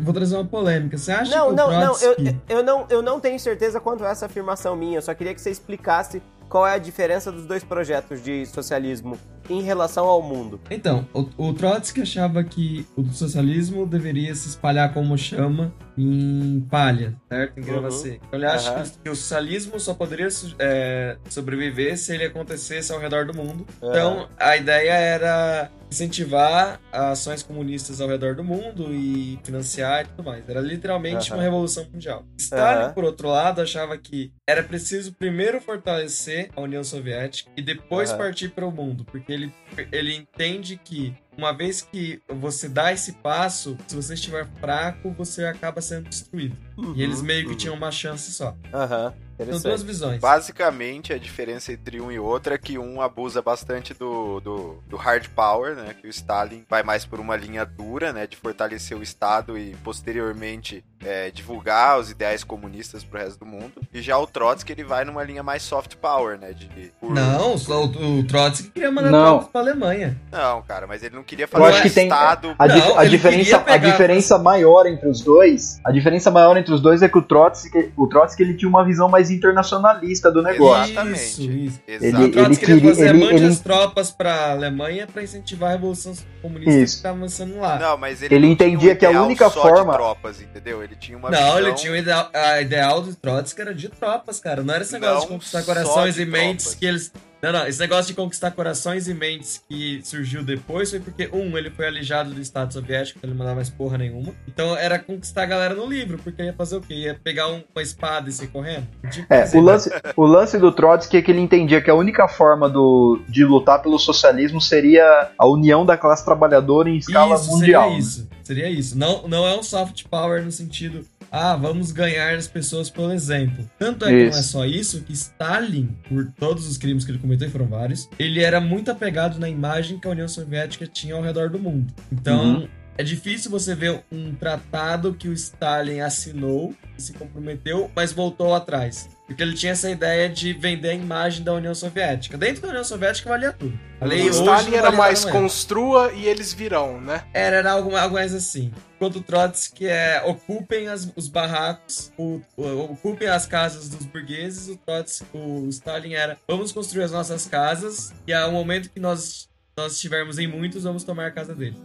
[0.00, 0.98] vou trazer uma polêmica.
[0.98, 2.40] Você acha Não, que o não, não, eu, Trotsky...
[2.48, 4.98] eu não, eu não tenho certeza quanto a essa afirmação minha.
[4.98, 9.16] Eu só queria que você explicasse qual é a diferença dos dois projetos de socialismo
[9.50, 10.60] em relação ao mundo.
[10.70, 17.14] Então, o, o Trotsky achava que o socialismo deveria se espalhar como chama em palha,
[17.30, 17.58] certo?
[17.58, 17.90] Em grama Uhum.
[17.90, 18.20] seca.
[18.26, 18.84] Então, ele acha Aham.
[19.02, 20.28] que, o socialismo só poderia
[20.58, 23.66] é, sobreviver se ele acontecesse ao redor do mundo.
[23.82, 30.24] Então, a ideia era incentivar ações comunistas ao redor do mundo e financiar e tudo
[30.24, 30.48] mais.
[30.48, 31.36] Era literalmente Aham.
[31.36, 32.24] uma revolução mundial.
[32.38, 32.92] Stalin, Aham.
[32.94, 38.18] por outro lado, achava que era preciso primeiro fortalecer a União Soviética e depois Aham.
[38.18, 39.52] partir para o mundo, porque ele,
[39.92, 45.44] ele entende que uma vez que você dá esse passo, se você estiver fraco, você
[45.46, 46.56] acaba sendo destruído.
[46.94, 47.56] E eles meio que uhum.
[47.56, 48.54] tinham uma chance só.
[48.72, 49.86] Aham, São duas interessante.
[49.86, 50.20] visões.
[50.20, 54.96] Basicamente, a diferença entre um e outro é que um abusa bastante do, do, do
[54.96, 55.94] hard power, né?
[55.98, 58.26] Que o Stalin vai mais por uma linha dura, né?
[58.26, 63.72] De fortalecer o Estado e posteriormente é, divulgar os ideais comunistas pro resto do mundo.
[63.92, 66.52] E já o Trotsky, ele vai numa linha mais soft power, né?
[66.52, 69.44] De, por- Não, só o, o Trotsky queria mandar Não.
[69.44, 70.18] pra Alemanha.
[70.30, 72.54] Não, cara, mas ele não queria Eu fazer acho um que tem Estado...
[72.58, 75.90] a, dif- Não, a ele diferença, queria a pegar- diferença maior entre os dois, a
[75.92, 79.08] diferença maior entre os dois é que o Trotsky, o Trotsky ele tinha uma visão
[79.08, 80.92] mais internacionalista do negócio.
[80.92, 81.20] Exatamente.
[81.20, 81.80] Isso, isso.
[82.04, 85.70] Ele- O Trotsky queria queria- fazer ele- mande ele- as tropas pra Alemanha pra incentivar
[85.70, 86.94] a revolução comunista Isso.
[86.94, 87.78] que estava avançando lá.
[87.78, 90.40] Não, mas ele, Ele não tinha um entendia que a única só forma- de tropas,
[90.40, 90.82] entendeu?
[90.82, 91.58] Ele tinha uma Não, visão...
[91.58, 94.62] ele tinha o ideal, a ideal do Trotsky era de tropas, cara.
[94.62, 96.78] Não era esse negócio Não de conquistar corações de e mentes tropas.
[96.80, 97.12] que eles.
[97.42, 101.56] Não, não, esse negócio de conquistar corações e mentes que surgiu depois foi porque, um,
[101.56, 104.34] ele foi alijado do Estado Soviético, então ele não mandava mais porra nenhuma.
[104.46, 106.94] Então era conquistar a galera no livro, porque ia fazer o quê?
[106.94, 108.86] Ia pegar um- uma espada e sair correndo?
[109.10, 111.94] Tipo É, assim, o lance, o lance do Trotsky é que ele entendia que a
[111.94, 117.36] única forma do, de lutar pelo socialismo seria a união da classe trabalhadora em escala
[117.36, 117.84] isso, mundial.
[117.88, 118.98] Seria isso, seria isso.
[118.98, 123.68] Não, não é um soft power no sentido, ah, vamos ganhar as pessoas pelo exemplo.
[123.78, 124.42] Tanto é que não é Isso.
[124.44, 128.42] só isso, que Stalin, por todos os crimes que ele cometeu, e foram vários, ele
[128.42, 131.92] era muito apegado na imagem que a União Soviética tinha ao redor do mundo.
[132.12, 132.60] Então.
[132.60, 132.68] Uhum.
[133.00, 138.54] É difícil você ver um tratado que o Stalin assinou e se comprometeu, mas voltou
[138.54, 139.08] atrás.
[139.26, 142.36] Porque ele tinha essa ideia de vender a imagem da União Soviética.
[142.36, 143.72] Dentro da União Soviética valia tudo.
[143.98, 147.24] A lei O hoje Stalin era mais construa e eles virão, né?
[147.32, 148.70] Era, era algo, algo mais assim.
[148.96, 154.68] Enquanto o Trotsky é ocupem as- os barracos, o- o- ocupem as casas dos burgueses,
[154.68, 159.48] o Trotsky, o Stalin era vamos construir as nossas casas e ao momento que nós,
[159.74, 161.78] nós estivermos em muitos, vamos tomar a casa deles.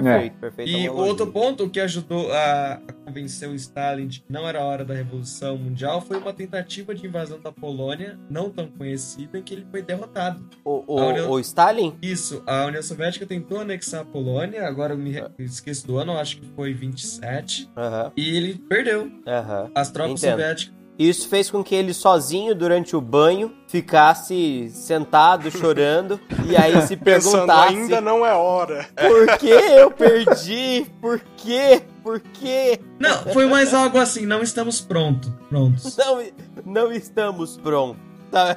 [0.00, 0.70] Perfeito, perfeito.
[0.70, 1.04] E analogia.
[1.10, 4.94] outro ponto que ajudou a, convencer o Stalin de que não era a hora da
[4.94, 9.66] Revolução Mundial foi uma tentativa de invasão da Polônia, não tão conhecida, em que ele
[9.70, 10.42] foi derrotado.
[10.64, 11.96] O, o, União- o Stalin?
[12.00, 16.16] Isso, a União Soviética tentou anexar a Polônia, agora eu me re- esqueço do ano,
[16.18, 19.10] acho que foi 27, Aham, e ele perdeu.
[19.74, 20.32] As tropas Entendo.
[20.32, 20.81] soviéticas.
[21.08, 26.96] Isso fez com que ele sozinho, durante o banho, ficasse sentado, chorando, e aí se
[27.02, 28.86] Pensando, perguntasse ainda não é hora.
[28.94, 30.86] por que eu perdi?
[31.00, 31.82] Por quê?
[32.02, 32.78] Por quê?
[32.98, 35.30] Não, foi mais algo assim, não estamos prontos.
[35.48, 35.96] Prontos.
[35.96, 36.22] Não,
[36.64, 38.00] não estamos prontos.
[38.30, 38.56] Tá,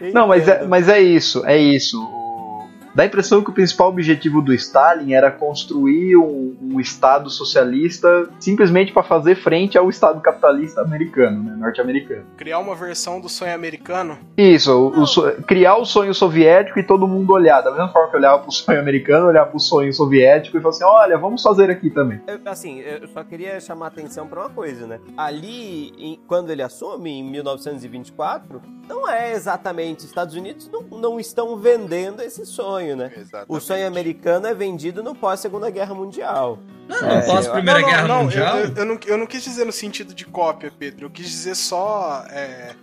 [0.00, 0.12] É.
[0.12, 2.00] Não, mas é, mas é isso, é isso.
[2.98, 7.30] O- Dá a impressão que o principal objetivo do Stalin era construir um, um Estado
[7.30, 12.24] socialista simplesmente para fazer frente ao Estado capitalista americano, né, norte-americano.
[12.36, 14.18] Criar uma versão do sonho americano.
[14.36, 17.60] Isso, o- o criar o sonho soviético e todo mundo olhar.
[17.62, 20.84] Da mesma forma que olhava pro sonho americano, olhar pro sonho soviético e falar assim:
[20.84, 22.20] olha, vamos fazer aqui também.
[22.26, 24.98] Eu, assim, eu só queria chamar a atenção pra uma coisa, né?
[25.16, 30.04] Ali, em- quando ele assume, em 1924, não é exatamente.
[30.04, 33.12] Estados Unidos não, não estão vendendo esse sonho, né?
[33.16, 33.46] Exatamente.
[33.48, 36.58] O sonho americano é vendido no pós-Segunda Guerra Mundial.
[36.88, 38.56] Não, É, não pós eu- Primeira não, não, Guerra não, Mundial.
[38.58, 41.06] Eu, eu- eu não, eu não quis dizer no sentido de cópia, Pedro.
[41.06, 42.74] Eu quis dizer só é,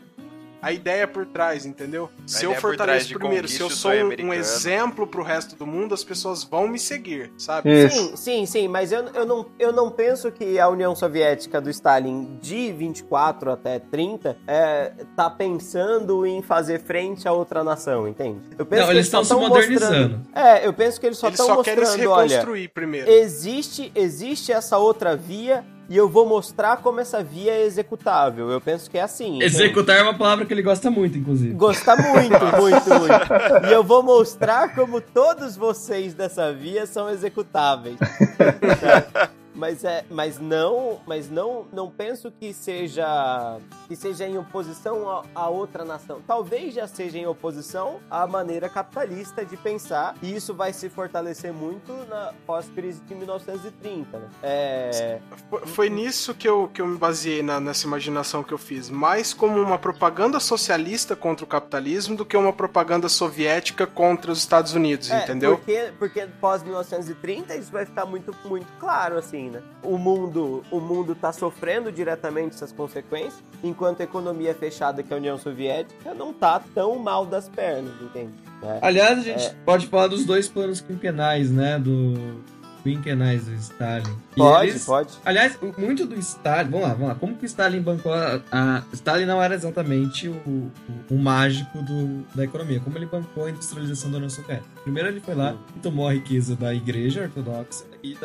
[0.62, 2.10] a ideia por trás, entendeu?
[2.26, 6.04] Se eu fortaleço primeiro, se eu sou um, um exemplo pro resto do mundo, as
[6.04, 7.70] pessoas vão me seguir, sabe?
[7.86, 7.96] Isso.
[7.96, 11.70] Sim, sim, sim, mas eu, eu, não, eu não penso que a União Soviética do
[11.70, 18.40] Stalin de 24 até 30 é, tá pensando em fazer frente a outra nação, entende?
[18.58, 20.18] Eu penso Não, que eles só estão se tão modernizando.
[20.18, 22.68] mostrando- É, eu penso que eles só Eles estão só querem se mostrando, olha, reconstruir
[22.70, 23.10] primeiro.
[23.10, 28.50] existe, existe essa outra via e eu vou mostrar como essa via é executável.
[28.50, 29.38] Eu penso que é assim.
[29.38, 29.46] entende?
[29.46, 31.54] Executar é uma palavra que ele gosta muito, inclusive.
[31.54, 33.68] Gostar muito, muito, muito.
[33.70, 37.98] E eu vou mostrar como todos vocês dessa via são executáveis.
[39.56, 45.24] Mas é, mas não, mas não, não penso que seja que seja em oposição a,
[45.34, 46.20] a outra nação.
[46.28, 50.16] Talvez já seja em oposição à maneira capitalista de pensar.
[50.22, 54.18] E isso vai se fortalecer muito na pós-crise de 1930.
[54.20, 54.28] Né?
[54.44, 55.20] É,
[55.66, 58.90] Foi- nisso que eu, que eu me baseei na- nessa imaginação que eu fiz.
[58.90, 64.40] Mais como uma propaganda socialista contra o capitalismo do que uma propaganda soviética contra os
[64.40, 65.58] Estados Unidos, É, entendeu?
[65.58, 69.62] Porque, porque pós 1930 isso vai ficar muito, muito claro, assim, né?
[69.84, 75.16] O mundo, o mundo tá sofrendo diretamente essas consequências, enquanto a economia fechada que é
[75.16, 78.32] a União Soviética não tá tão mal das pernas, entende?
[78.64, 78.80] É.
[78.82, 81.78] Aliás, a gente pode falar dos dois planos quinquenais, né?
[81.78, 82.42] Do
[82.86, 84.16] quinquenais do Stalin.
[84.34, 85.10] E Pode, eles- pode.
[85.26, 86.70] Aliás, muito do Stalin.
[86.70, 87.16] Vamos lá, vamos lá.
[87.16, 88.40] Como que o Stalin bancou a.
[88.52, 90.72] a- Stalin não era exatamente o, o,
[91.10, 92.80] o mágico do, da economia.
[92.80, 94.68] Como ele bancou a industrialização da União Soviética?
[94.84, 98.16] Primeiro, ele foi lá e tomou a riqueza da igreja ortodoxa e,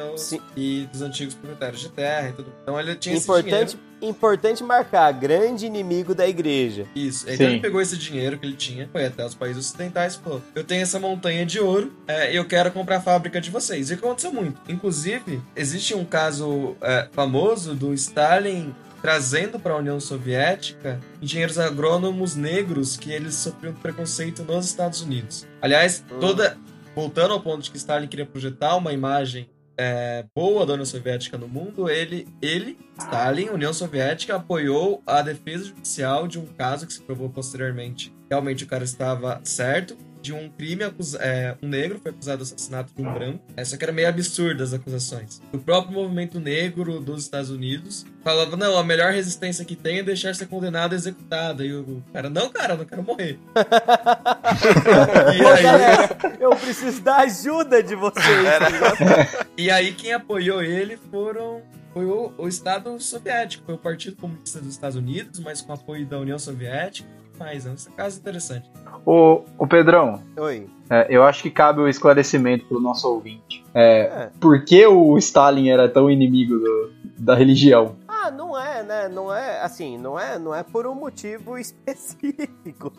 [0.56, 2.52] e dos antigos proprietários de terra e tudo.
[2.62, 3.89] Então, ele tinha esse dinheiro.
[4.02, 6.86] Importante, marcar, grande inimigo da igreja.
[6.94, 7.24] Isso.
[7.28, 7.52] Então Sim.
[7.52, 10.64] ele pegou esse dinheiro que ele tinha, foi até os países ocidentais e falou: Eu
[10.64, 13.90] tenho essa montanha de ouro, é, eu quero comprar a fábrica de vocês.
[13.90, 14.60] E aconteceu muito.
[14.70, 22.36] Inclusive, existe um caso é, famoso do Stalin trazendo para a União Soviética engenheiros agrônomos
[22.36, 25.46] negros que eles sofriam preconceito nos Estados Unidos.
[25.62, 26.18] Aliás, Hum.
[26.20, 26.56] toda.
[26.94, 29.48] Voltando ao ponto de que Stalin queria projetar uma imagem
[29.82, 35.64] é, boa da União Soviética no mundo, ele, ele, Stalin, União Soviética, apoiou a defesa
[35.64, 38.14] judicial de um caso que se provou posteriormente.
[38.30, 39.96] Realmente o cara estava certo.
[40.22, 40.84] De um crime,
[41.18, 43.40] é, um negro foi acusado do assassinato de um branco.
[43.56, 45.40] É, só que era meio absurdo as acusações.
[45.52, 50.02] O próprio movimento negro dos Estados Unidos falava: não, a melhor resistência que tem é
[50.02, 51.64] deixar ser condenado e executado.
[51.64, 53.38] E o cara, não, cara, eu não quero morrer.
[55.36, 58.24] e aí, galera, eu preciso da ajuda de vocês.
[58.24, 59.46] tá?
[59.56, 61.62] E aí quem apoiou ele foram
[61.92, 66.06] foi o, o Estado Soviético, foi o Partido Comunista dos Estados Unidos, mas com apoio
[66.06, 67.08] da União Soviética.
[67.40, 68.70] Mas é um caso interessante.
[69.04, 70.68] Ô, ô Pedrão, Oi.
[70.90, 73.64] é, eu acho que cabe o esclarecimento pro nosso ouvinte.
[73.74, 74.30] É, É.
[74.38, 77.96] por que o Stalin era tão inimigo do- da religião?
[78.06, 79.08] Ah, não é, né?
[79.08, 82.92] Não é assim, não é, não é por um motivo específico.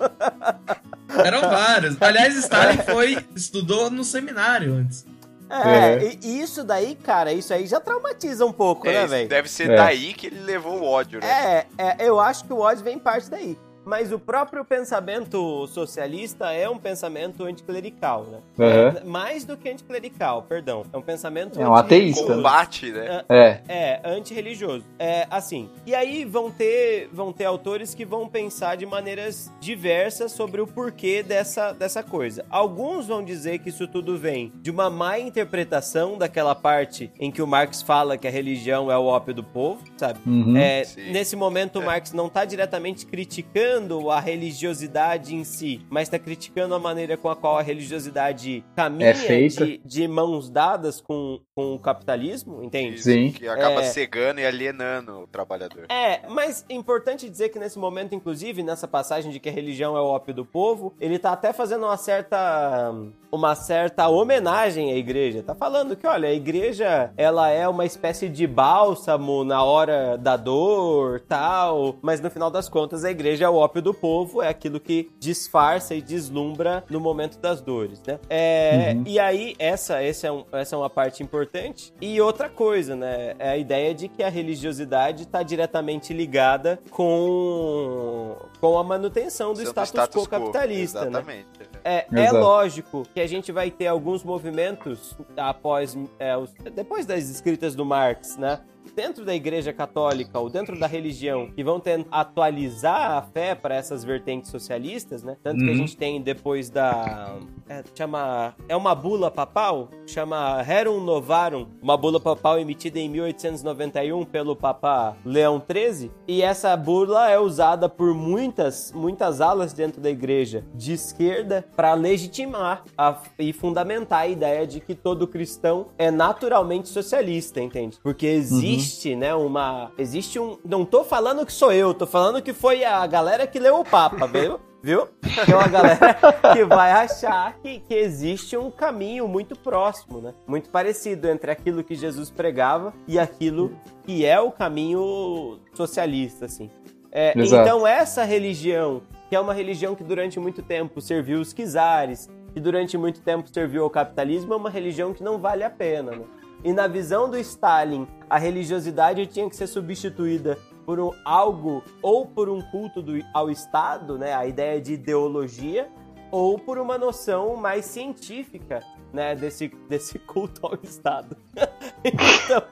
[1.24, 2.02] Eram vários.
[2.02, 5.06] Aliás, Stalin foi estudou no seminário antes.
[5.50, 6.18] É, É.
[6.24, 9.30] e isso daí, cara, isso aí já traumatiza um pouco, É, né, velho?
[9.30, 9.76] deve ser É.
[9.76, 11.28] daí que ele levou o ódio, né?
[11.28, 13.58] É, é, eu acho que o ódio vem parte daí.
[13.84, 18.38] Mas o próprio pensamento socialista é um pensamento anticlerical, né?
[18.60, 18.98] Aham.
[18.98, 20.84] É, mais do que anticlerical, perdão.
[20.94, 22.36] É um pensamento É um ateísta, né?
[22.36, 23.24] Combate, né?
[23.28, 24.86] É, É, antirreligioso.
[25.00, 25.70] É, assim.
[25.86, 30.68] E aí vão ter, vão ter autores que vão pensar de maneiras diversas sobre o
[30.68, 32.46] porquê dessa, dessa coisa.
[32.50, 37.42] Alguns vão dizer que isso tudo vem de uma má interpretação daquela parte em que
[37.42, 40.20] o Marx fala que a religião é o ópio do povo, sabe?
[40.26, 40.56] Uhum.
[40.56, 41.86] É, nesse momento, o É.
[41.86, 47.16] Marx não está diretamente criticando criticando a religiosidade em si, mas tá criticando a maneira
[47.18, 49.66] com a qual a religiosidade caminha É feita.
[49.66, 52.96] de, de mãos dadas com, com o capitalismo, entende?
[52.96, 53.32] Isso, Sim.
[53.32, 53.84] Que acaba É.
[53.84, 55.86] cegando e alienando o trabalhador.
[55.90, 59.96] É, mas é importante dizer que nesse momento, inclusive, nessa passagem de que a religião
[59.98, 62.94] é o ópio do povo, ele tá até fazendo uma certa
[63.32, 65.42] uma certa homenagem à igreja.
[65.42, 70.36] Tá falando que, olha, a igreja, ela é uma espécie de bálsamo na hora da
[70.36, 74.48] dor, tal, mas no final das contas a igreja é o ópio do povo, é
[74.50, 78.20] aquilo que disfarça e deslumbra no momento das dores, né?
[78.30, 79.04] É, Uhum.
[79.08, 81.94] e aí essa essa é, um- essa é uma parte importante.
[82.02, 88.36] E outra coisa, né, é a ideia de que a religiosidade está diretamente ligada com
[88.60, 91.08] com a manutenção do Sendo status, quo capitalista, né?
[91.10, 91.48] Exatamente.
[91.84, 92.38] É, é Exato.
[92.38, 97.84] lógico que a gente vai ter alguns movimentos após é, os- depois das escritas do
[97.86, 98.60] Marx, né?
[98.96, 103.76] Dentro da Igreja Católica ou dentro da religião, que vão tentar atualizar a fé para
[103.76, 105.38] essas vertentes socialistas, né?
[105.42, 105.76] Tanto que a Uhum.
[105.78, 107.38] gente tem depois da.
[107.70, 108.54] É, chama.
[108.68, 109.90] É uma bula papal?
[110.06, 116.12] Chama Rerum Novarum, uma bula papal emitida em 1891 pelo Papa Leão XIII.
[116.28, 121.94] E essa bula é usada por muitas, muitas alas dentro da igreja de esquerda para
[121.94, 127.98] legitimar a- e fundamentar a ideia de que todo cristão é naturalmente socialista, entende?
[128.04, 128.81] Porque existe,
[129.16, 129.92] né, uma.
[129.98, 130.58] Existe um.
[130.64, 133.86] Não tô falando que sou eu, tô falando que foi a galera que leu o
[133.86, 134.60] Papa, viu?
[134.84, 135.08] Viu?
[135.46, 136.18] Tem uma galera
[136.54, 140.34] que vai achar que, que existe um caminho muito próximo, né?
[140.48, 146.72] Muito parecido entre aquilo que Jesus pregava e aquilo que é o caminho socialista, assim.
[147.12, 152.28] É, então, essa religião, que é uma religião que durante muito tempo serviu os czares,
[152.54, 156.12] que durante muito tempo serviu ao capitalismo, é uma religião que não vale a pena,
[156.12, 156.26] né?
[156.64, 162.26] E na visão do Stalin, a religiosidade tinha que ser substituída por um, algo ou
[162.26, 165.90] por um culto do- ao Estado, né, a ideia de ideologia,
[166.32, 168.80] ou por uma noção mais científica,
[169.12, 171.36] né, desse, desse culto ao Estado.
[172.04, 172.64] então,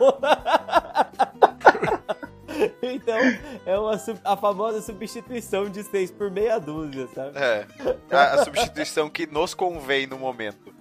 [2.81, 3.17] então
[3.65, 7.37] é uma, a famosa substituição de seis por meia dúzia, sabe?
[7.37, 7.65] É.
[8.11, 10.73] A, a substituição que nos convém no momento.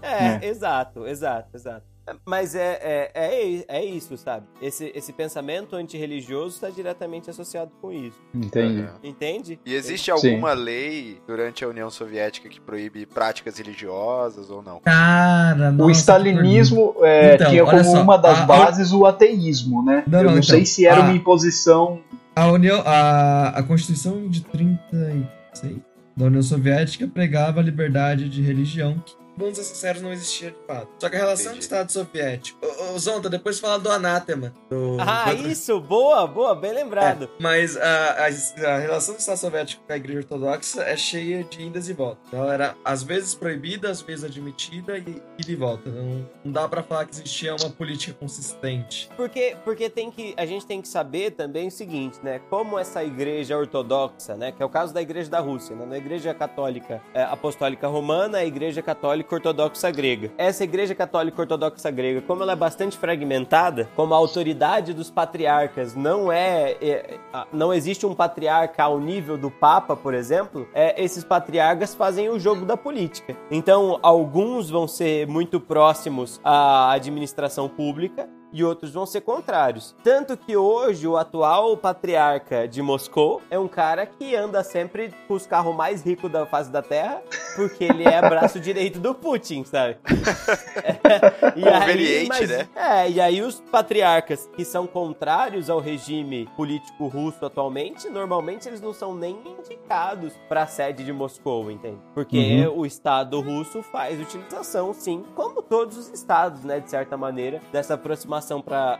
[0.00, 1.93] É, exato, exato, exato.
[2.26, 4.46] Mas é, é, é, é isso, sabe?
[4.60, 8.18] Esse, esse pensamento antirreligioso está diretamente associado com isso.
[8.34, 8.82] Entendi.
[9.02, 9.08] É.
[9.08, 9.58] Entende?
[9.64, 10.10] E existe Sim.
[10.30, 14.80] alguma lei durante a União Soviética que proíbe práticas religiosas ou não?
[14.80, 18.92] Cara, nossa, O stalinismo é, Então, tinha olha como só, uma das a- a- bases
[18.92, 20.04] o ateísmo, né?
[20.06, 22.00] Não, Eu não, não então, sei se era a- uma imposição.
[22.36, 25.76] A União, a, a Constituição de 36
[26.16, 30.56] da União Soviética pregava a liberdade de religião, que, vamos ser sinceros, não existia de
[30.66, 30.88] fato.
[30.98, 31.58] Só que a relação Entendi.
[31.60, 32.58] do Estado Soviético.
[32.64, 34.52] Ô, ô, Zonta, depois fala do anátema.
[34.70, 35.80] do- Ah, do- isso!
[35.80, 37.24] Boa, boa, bem lembrado.
[37.24, 41.44] É, mas a, a, a relação do Estado Soviético com a Igreja Ortodoxa é cheia
[41.44, 42.32] de indas e voltas.
[42.32, 45.90] Ela era às vezes proibida, às vezes admitida e e volta.
[45.90, 49.08] Não, não dá pra falar que existia uma política consistente.
[49.16, 52.40] Porque, porque tem que, a gente tem que saber também o seguinte, né?
[52.50, 54.52] Como essa igreja ortodoxa, né?
[54.52, 55.84] Que é o caso da igreja da Rússia, né?
[55.86, 60.32] Na igreja católica é, apostólica romana, a igreja católica ortodoxa grega.
[60.36, 65.94] Essa igreja católica ortodoxa grega, como ela é bastante fragmentada, como a autoridade dos patriarcas
[65.94, 67.18] não é, é,
[67.52, 72.38] não existe um patriarca ao nível do papa, por exemplo, é, esses patriarcas fazem o
[72.38, 73.36] jogo da política.
[73.50, 79.96] Então, alguns vão ser muito próximos à administração pública e outros vão ser contrários.
[80.04, 85.34] Tanto que hoje o atual patriarca de Moscou é um cara que anda sempre com
[85.34, 87.20] os carros mais ricos da face da Terra,
[87.56, 89.96] porque ele é braço direito do Putin, sabe?
[90.04, 92.68] É, e Conveniente, né?
[92.76, 98.80] É, e aí os patriarcas que são contrários ao regime político russo atualmente, normalmente eles
[98.80, 101.98] não são nem indicados para a sede de Moscou, entende?
[102.14, 107.60] Porque o Estado russo faz utilização, sim, como todos os estados, né, de certa maneira,
[107.72, 108.98] dessa aproximação para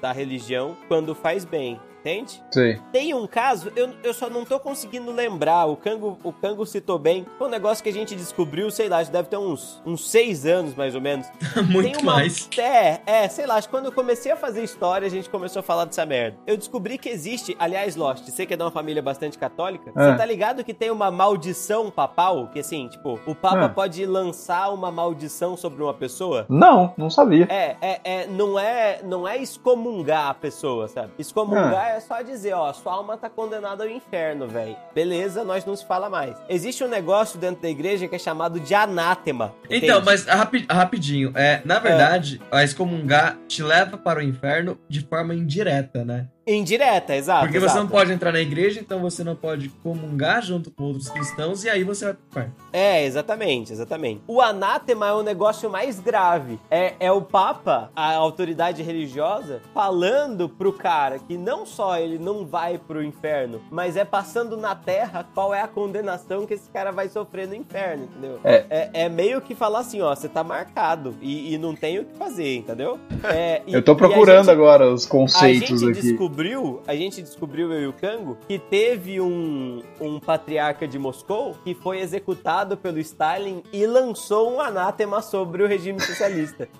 [0.00, 1.80] da religião quando faz bem.
[2.00, 2.40] Entende?
[2.52, 2.78] Sei.
[2.92, 5.66] Tem um caso, eu, eu só não tô conseguindo lembrar.
[5.66, 7.26] O Cango, o Cango citou bem.
[7.36, 10.72] Foi um negócio que a gente descobriu, sei lá, deve ter uns, uns seis anos
[10.76, 11.26] mais ou menos.
[11.68, 12.48] Muito Tem uma- mais.
[12.58, 15.58] É, é, sei lá, acho que quando eu comecei a fazer história, a gente começou
[15.58, 16.36] a falar dessa merda.
[16.46, 19.92] Eu descobri que existe, aliás, Lost, você que é de uma família bastante católica, É.
[20.12, 22.46] você tá ligado que tem uma maldição papal?
[22.52, 23.68] Que assim, tipo, o Papa É.
[23.68, 26.46] pode lançar uma maldição sobre uma pessoa?
[26.48, 27.48] Não, não sabia.
[27.50, 31.12] É, é, é, não é, não é excomungar a pessoa, sabe?
[31.18, 34.76] Excomungar é só dizer, ó, sua alma tá condenada ao inferno, velho.
[34.94, 36.36] Beleza, nós não se fala mais.
[36.48, 39.54] Existe um negócio dentro da igreja que é chamado de anátema.
[39.64, 40.04] Então, entende?
[40.04, 45.34] mas rapi- rapidinho, é, na verdade, a excomungar te leva para o inferno de forma
[45.34, 46.28] indireta, né?
[46.46, 47.44] Indireta, exato.
[47.46, 47.80] Porque você exato.
[47.80, 51.68] não pode entrar na igreja, então você não pode comungar junto com outros cristãos, e
[51.68, 52.52] aí você vai pro inferno.
[52.72, 54.22] É, exatamente, exatamente.
[54.28, 56.58] O anátema é o negócio mais grave.
[56.70, 62.46] É, é o Papa, a autoridade religiosa, falando pro cara que não só ele não
[62.46, 66.92] vai pro inferno, mas é passando na terra qual é a condenação que esse cara
[66.92, 68.38] vai sofrer no inferno, entendeu?
[68.44, 68.90] É.
[68.92, 72.16] É, meio que falar assim, ó, você tá marcado e, e não tem o que
[72.16, 72.98] fazer, entendeu?
[73.26, 76.14] É, e- Eu tô procurando gente- agora os a conceitos gente aqui.
[76.36, 81.56] Descobriu, a gente descobriu eu e o Kango que teve um, um patriarca de Moscou
[81.64, 86.68] que foi executado pelo Stalin e lançou um anátema sobre o regime socialista.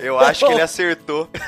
[0.00, 1.28] Eu acho que ele acertou.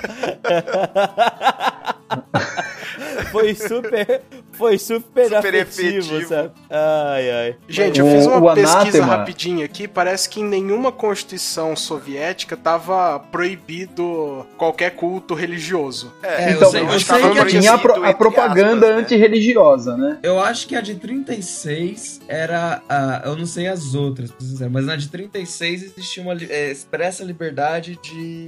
[3.30, 4.22] foi super,
[4.52, 6.28] foi super, Super afetivo, efetivo.
[6.28, 6.50] sabe?
[6.70, 7.56] Ai, ai.
[7.68, 9.88] Gente, eu fiz uma o pesquisa anátema- rapidinha aqui.
[9.88, 16.12] Parece que em nenhuma constituição soviética tava proibido qualquer culto religioso.
[16.22, 19.02] É, então, eu sei, eu sei que tinha a, pro- a propaganda aspas, né?
[19.02, 20.18] antirreligiosa, né?
[20.22, 22.82] Eu acho que a de 36 era.
[22.88, 24.32] A, eu não sei as outras,
[24.70, 28.46] mas na de 36 existia uma é, expressa liberdade de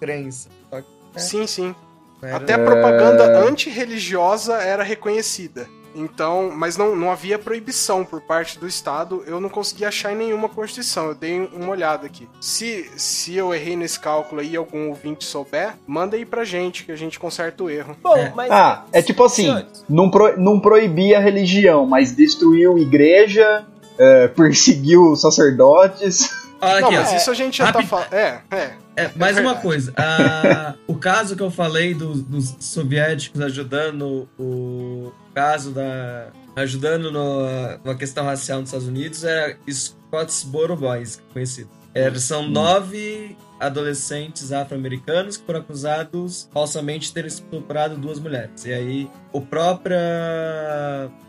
[0.00, 0.48] crença.
[0.70, 1.18] Só que É.
[1.18, 1.74] Sim, sim.
[2.22, 5.68] Era- Até a propaganda antirreligiosa era reconhecida.
[5.94, 9.24] Então, mas não, não havia proibição por parte do Estado.
[9.26, 11.06] Eu não consegui achar em nenhuma Constituição.
[11.06, 12.28] Eu dei uma olhada aqui.
[12.40, 16.84] Se, se eu errei nesse cálculo aí e algum ouvinte souber, manda aí pra gente
[16.84, 17.96] que a gente conserta o erro.
[18.00, 18.32] Bom, É.
[18.36, 18.48] mas...
[18.50, 19.48] Ah, é tipo assim,
[19.88, 23.66] não, pro- não proibia a religião, mas destruiu igreja,
[23.98, 26.30] é, perseguiu sacerdotes.
[26.60, 27.02] Olha não, aqui, ó.
[27.02, 27.88] mas isso a gente já tá Rápido.
[27.88, 28.12] falando.
[28.12, 28.74] É, é.
[28.96, 29.62] É, mais uma verdade.
[29.62, 29.94] coisa.
[29.96, 36.28] ah, o caso que eu falei dos, dos soviéticos ajudando o caso da.
[36.56, 37.46] ajudando no,
[37.84, 41.70] na questão racial nos Estados Unidos é Scottsboro Boys, conhecido.
[41.94, 48.64] É, são nove adolescentes afro-americanos que foram acusados falsamente de terem estuprado duas mulheres.
[48.64, 49.96] E aí o próprio,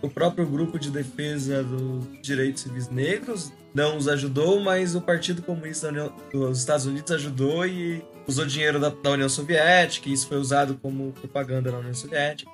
[0.01, 5.41] o próprio grupo de defesa dos direitos civis negros não os ajudou, mas o Partido
[5.41, 5.91] Comunista
[6.31, 10.77] dos Estados Unidos ajudou e usou dinheiro da, da União Soviética, e isso foi usado
[10.81, 12.51] como propaganda na União Soviética.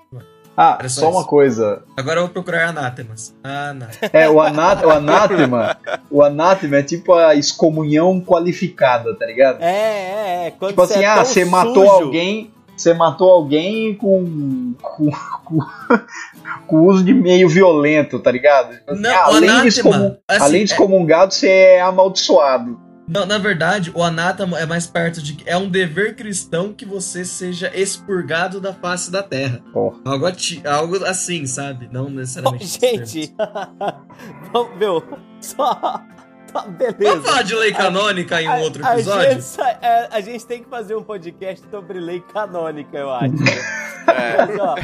[0.58, 1.84] Ah, Era só só uma coisa.
[1.98, 3.34] Agora eu vou procurar anátemas.
[3.44, 3.98] Anátemas.
[4.14, 5.78] É, o, aná- o anátema.
[6.10, 9.62] o anátema é tipo a excomunhão qualificada, tá ligado?
[9.62, 10.52] É, é, é.
[10.52, 12.52] Quando Tipo assim, é ah, você matou alguém.
[12.78, 14.74] Você matou alguém com.
[14.82, 15.10] com,
[15.46, 15.60] com,
[16.68, 18.76] com uso de meio violento, tá ligado?
[18.76, 21.50] Tipo assim, Não, ah, o além, de anátema, excomun- assim, além de é- excomungado, você
[21.50, 22.80] é amaldiçoado.
[23.08, 25.38] Não, na verdade, o anátema é mais perto de.
[25.46, 29.62] É um dever cristão que você seja expurgado da face da terra.
[29.72, 30.00] Porra.
[30.04, 31.88] Algo, ati- algo assim, sabe?
[31.92, 32.66] Não necessariamente.
[32.66, 33.34] gente,
[34.52, 35.04] vamos, meu,
[35.40, 36.02] só
[36.68, 36.98] beleza.
[37.00, 39.28] Vamos falar de lei canônica em um outro A- episódio?
[39.28, 43.12] A gente, sa- é, a gente tem que fazer um podcast sobre lei canônica, eu
[43.12, 43.34] acho.
[44.08, 44.38] É.
[44.46, 44.76] Mas, ó,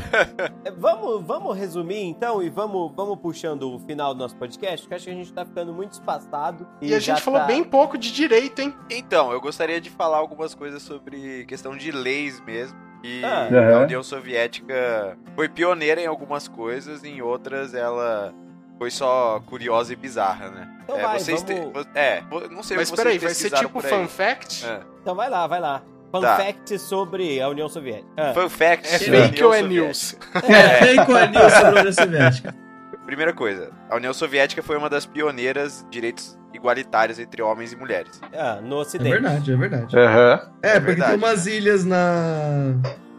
[0.66, 4.96] é, vamos, vamos resumir então e vamos, vamos puxando o final do nosso podcast, porque
[4.96, 6.68] acho que a gente tá ficando muito espaçado.
[6.82, 8.74] E, a já gente falou tá- bem pouco de direito, hein?
[8.90, 12.76] Então, eu gostaria de falar algumas coisas sobre questão de leis mesmo.
[13.04, 13.48] E Ah.
[13.78, 13.84] a.
[13.84, 18.34] União Soviética foi pioneira em algumas coisas, em outras ela
[18.82, 20.68] foi só curiosa e bizarra, né?
[20.84, 24.08] Então é, vai, vocês vamos- te- É, não sei Mas peraí, vai ser tipo fun
[24.08, 24.66] fact?
[24.66, 24.80] É.
[25.00, 25.84] Então vai lá, vai lá.
[26.12, 26.36] Fun Tá.
[26.38, 28.08] fact sobre a União Soviética.
[28.18, 28.34] Ah.
[28.34, 28.88] Fun fact.
[28.88, 30.18] É fake União ou é news?
[30.34, 32.56] É, fake ou é news sobre a União Soviética?
[33.06, 37.76] Primeira coisa, a União Soviética foi uma das pioneiras de direitos igualitários entre homens e
[37.76, 38.20] mulheres.
[38.34, 39.12] Ah, no É Ocidente.
[39.12, 39.96] verdade, é verdade.
[40.00, 40.52] Aham.
[40.64, 42.74] É, É porque verdade, tem umas ilhas na.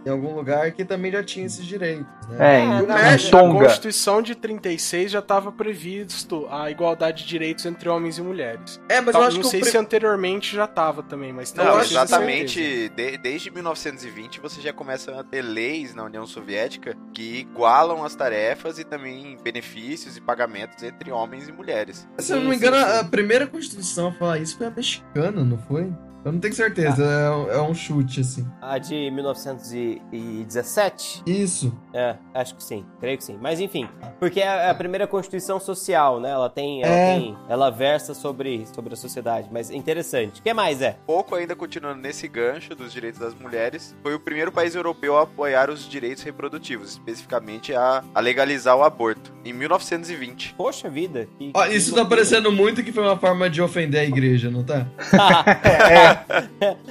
[0.05, 2.37] Em algum lugar que também já tinha esses direitos, né?
[2.39, 3.65] É, É, em, mas- México, a Tonga.
[3.67, 8.81] Constituição de 36 já estava previsto a igualdade de direitos entre homens e mulheres.
[8.89, 11.53] É, mas Tal- eu acho não que sei pre- se anteriormente já estava também, mas
[11.55, 12.89] Não, exatamente.
[12.89, 18.15] de- desde 1920 você já começa a ter leis na União Soviética que igualam as
[18.15, 22.09] tarefas e também benefícios e pagamentos entre homens e mulheres.
[22.19, 25.59] Se eu não me engano, a primeira constituição a falar isso foi a mexicana, não
[25.59, 25.93] foi?
[26.25, 28.47] Eu não tenho certeza, é um- é, um chute, assim.
[28.61, 31.23] A de 1917?
[31.27, 31.77] Isso.
[31.93, 33.37] É, acho que sim, creio que sim.
[33.41, 33.89] Mas enfim,
[34.21, 36.31] porque é a primeira Constituição Social, né?
[36.31, 37.19] Ela tem, ela É.
[37.19, 40.41] tem, ela versa sobre, sobre a sociedade, mas interessante.
[40.41, 40.97] O que mais é?
[41.07, 45.23] Pouco ainda continuando nesse gancho dos direitos das mulheres, foi o primeiro país europeu a
[45.23, 50.55] apoiar os direitos reprodutivos, especificamente a, a legalizar o aborto, em 1920.
[50.57, 51.27] Poxa vida.
[51.39, 54.51] que- Ó, que isso tá parecendo muito que foi uma forma de ofender a igreja,
[54.51, 54.87] não tá?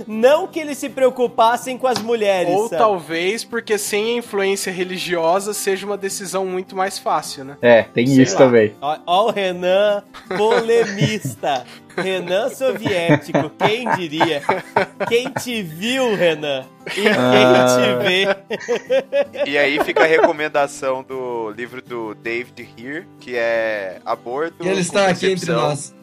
[0.08, 2.54] Não que eles se preocupassem com as mulheres.
[2.54, 2.78] Ou sabe?
[2.78, 7.58] talvez porque sem a influência religiosa seja uma decisão muito mais fácil, né?
[7.62, 8.40] É, tem Sei isso lá.
[8.40, 8.74] também.
[8.82, 10.04] Ó, ó o Renan,
[10.38, 11.66] polemista.
[11.98, 14.42] Renan soviético, quem diria?
[15.08, 16.66] Quem te viu, Renan?
[16.88, 17.66] E quem Ah.
[17.78, 19.46] te vê?
[19.50, 24.66] E aí fica a recomendação do livro do David Heer, que é Aborto.
[24.66, 25.94] E ele está aqui entre nós.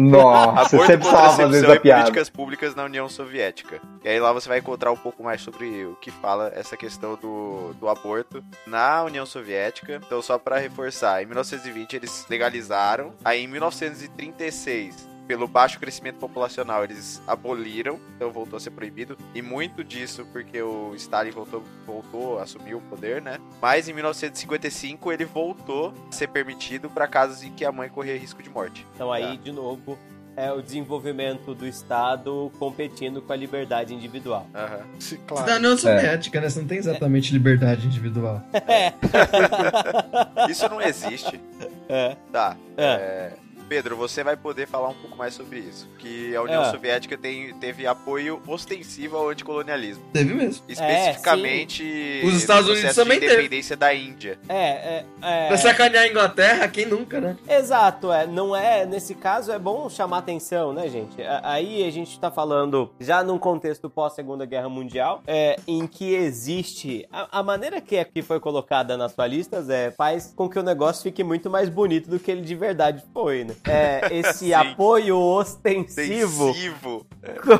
[0.00, 2.02] Nossa, Aborto, você precisava fazer contracepção essa e piada.
[2.02, 3.80] políticas públicas na União Soviética.
[4.04, 7.16] E aí lá você vai encontrar um pouco mais sobre o que fala essa questão
[7.20, 10.00] do, do aborto na União Soviética.
[10.06, 16.84] Então, só pra reforçar, em 1920 eles legalizaram, aí em 1936 pelo baixo crescimento populacional,
[16.84, 19.16] eles aboliram, então voltou a ser proibido.
[19.34, 23.38] E muito disso porque o Stalin voltou, voltou assumiu o poder, né?
[23.60, 28.16] Mas em 1955 ele voltou a ser permitido para casos em que a mãe corria
[28.18, 28.86] risco de morte.
[28.94, 29.98] Então aí, de novo,
[30.36, 34.46] é o desenvolvimento do Estado competindo com a liberdade individual.
[34.54, 34.80] Aham.
[34.98, 35.56] Se- Da Claro.
[35.56, 36.50] União Soviética, né?
[36.50, 38.42] Você não tem exatamente liberdade individual.
[40.50, 41.40] Isso não existe.
[41.88, 42.16] É.
[42.32, 42.56] Tá.
[42.76, 43.32] É.
[43.64, 45.88] é, Pedro, você vai poder falar um pouco mais sobre isso.
[45.98, 46.70] Que a União É.
[46.70, 50.04] Soviética tem, teve apoio ostensivo ao anticolonialismo.
[50.12, 50.62] Teve mesmo.
[50.68, 53.34] Especificamente Os Estados Unidos também de teve.
[53.40, 54.38] independência da Índia.
[54.48, 55.48] É, é, é.
[55.48, 57.36] Pra sacanear a Inglaterra, quem nunca, né?
[57.48, 58.26] Exato, é.
[58.26, 58.84] Não é.
[58.86, 61.16] Nesse caso é bom chamar atenção, né, gente?
[61.42, 67.06] Aí a gente tá falando já num contexto pós-Segunda Guerra Mundial, é, em que existe.
[67.12, 70.58] A, a maneira que, é, que foi colocada nas sua listas é faz com que
[70.58, 73.54] o negócio fique muito mais bonito do que ele de verdade foi, né?
[73.68, 77.06] É, esse apoio ostensivo Intensivo.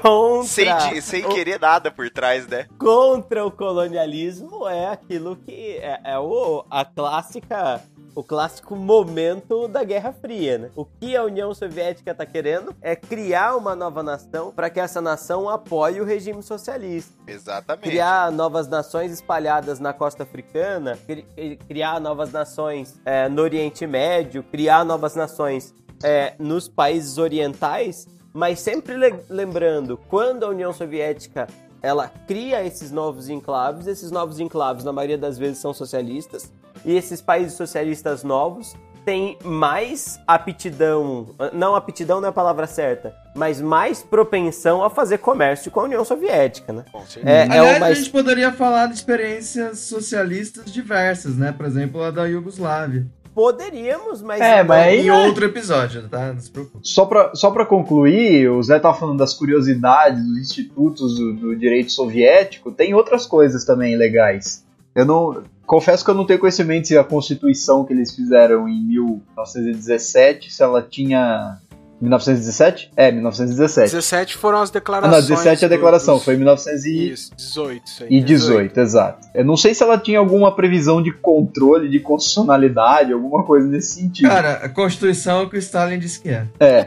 [0.02, 0.44] contra.
[0.44, 2.66] Sem, sem o- querer nada por trás, né?
[2.78, 7.80] contra o colonialismo é aquilo que é, é o, a clássica.
[8.16, 10.70] O clássico momento da Guerra Fria, né?
[10.76, 15.00] O que a União Soviética está querendo é criar uma nova nação para que essa
[15.00, 17.12] nação apoie o regime socialista.
[17.26, 17.82] Exatamente.
[17.90, 21.26] Criar novas nações espalhadas na costa africana, cri-
[21.66, 25.74] criar novas nações é, no Oriente Médio, criar novas nações
[26.04, 31.48] é, nos países orientais, mas sempre le- lembrando, quando a União Soviética
[31.82, 36.52] ela cria esses novos enclaves, esses novos enclaves na maioria das vezes são socialistas,
[36.84, 38.74] e esses países socialistas novos
[39.04, 45.18] têm mais aptidão, não aptidão não é a palavra certa, mas mais propensão a fazer
[45.18, 46.84] comércio com a União Soviética, né?
[47.22, 51.52] É, é Aliás, mais a gente poderia falar de experiências socialistas diversas, né?
[51.52, 53.06] Por exemplo, a da Iugoslávia.
[53.34, 54.40] Poderíamos, mas.
[54.40, 56.32] É, mas Em outro episódio, tá?
[56.32, 56.78] Não se preocupe.
[56.82, 61.56] Só pra, só pra concluir, o Zé tá falando das curiosidades dos institutos do, do
[61.56, 64.64] direito soviético, tem outras coisas também legais.
[64.94, 65.42] Eu não.
[65.66, 70.62] Confesso que eu não tenho conhecimento se a constituição que eles fizeram em 1917, se
[70.62, 71.58] ela tinha.
[72.00, 72.90] 1917?
[72.96, 73.90] É, 1917.
[73.92, 75.12] 17 foram as Ah, declarações.
[75.28, 77.10] não, 17 é a declaração, dos- foi em 1900 e...
[77.12, 77.86] Isso, 18.
[77.86, 78.08] Isso aí.
[78.10, 79.28] E 18, exato.
[79.34, 83.94] Eu não sei se ela tinha alguma previsão de controle, de constitucionalidade, alguma coisa nesse
[84.00, 84.28] sentido.
[84.28, 86.46] Cara, a Constituição é o que o Stalin disse que é.
[86.60, 86.86] É.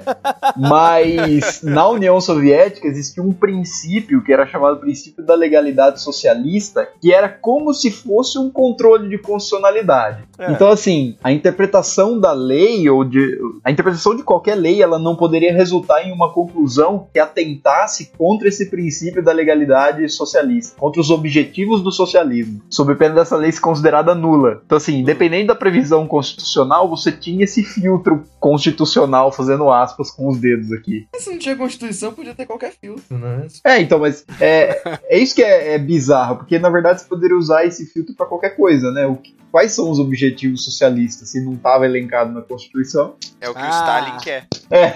[0.58, 7.14] Mas na União Soviética existia um princípio que era chamado princípio da legalidade socialista, que
[7.14, 10.24] era como se fosse um controle de constitucionalidade.
[10.38, 10.51] É.
[10.51, 13.38] Então, assim, a interpretação da lei ou de.
[13.64, 18.47] A interpretação de qualquer lei ela não poderia resultar em uma conclusão que atentasse contra
[18.47, 23.61] esse princípio da legalidade socialista, contra os objetivos do socialismo, sob pena dessa lei ser
[23.61, 24.61] considerada nula.
[24.65, 30.37] Então, assim, independente da previsão constitucional, você tinha esse filtro constitucional, fazendo aspas com os
[30.39, 31.07] dedos aqui.
[31.13, 33.47] Mas se não tinha Constituição, podia ter qualquer filtro, né?
[33.63, 37.37] É, então, mas é, é isso que é, é bizarro, porque na verdade você poderia
[37.37, 39.05] usar esse filtro pra qualquer coisa, né?
[39.07, 43.15] O que- quais são os objetivos socialistas se não estava elencado na Constituição?
[43.39, 43.69] É o que o Ah.
[43.69, 44.47] Stalin quer.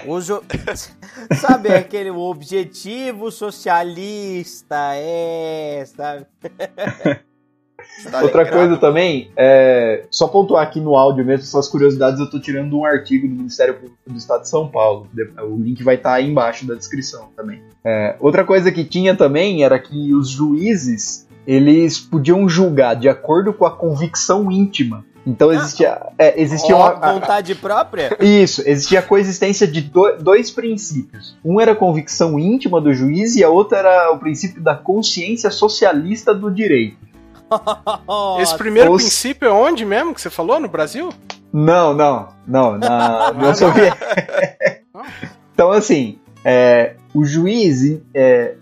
[0.06, 0.42] O jo-
[1.40, 6.26] sabe aquele objetivo socialista, é, sabe?
[7.98, 12.40] Stalin Outra coisa também, é, só pontuar aqui no áudio mesmo, essas curiosidades eu tô
[12.40, 15.08] tirando de um artigo do Ministério Público do Estado de São Paulo.
[15.42, 17.62] O link vai estar aí embaixo da descrição também.
[17.84, 23.52] É, outra coisa que tinha também era que os juízes eles podiam julgar de acordo
[23.52, 25.04] com a convicção íntima.
[25.24, 28.16] Então existia, é, existia Ó, uma, vontade própria?
[28.20, 31.36] Isso, existia a coexistência de do- dois princípios.
[31.44, 35.50] Um era a convicção íntima do juiz e a outra era o princípio da consciência
[35.50, 36.96] socialista do direito.
[38.40, 40.58] Esse primeiro Os- princípio é onde mesmo que você falou?
[40.58, 41.10] No Brasil?
[41.52, 43.54] Não, não, não, na União.
[43.54, 44.80] Soviética.
[45.54, 48.54] Então, assim, é, o juiz, é,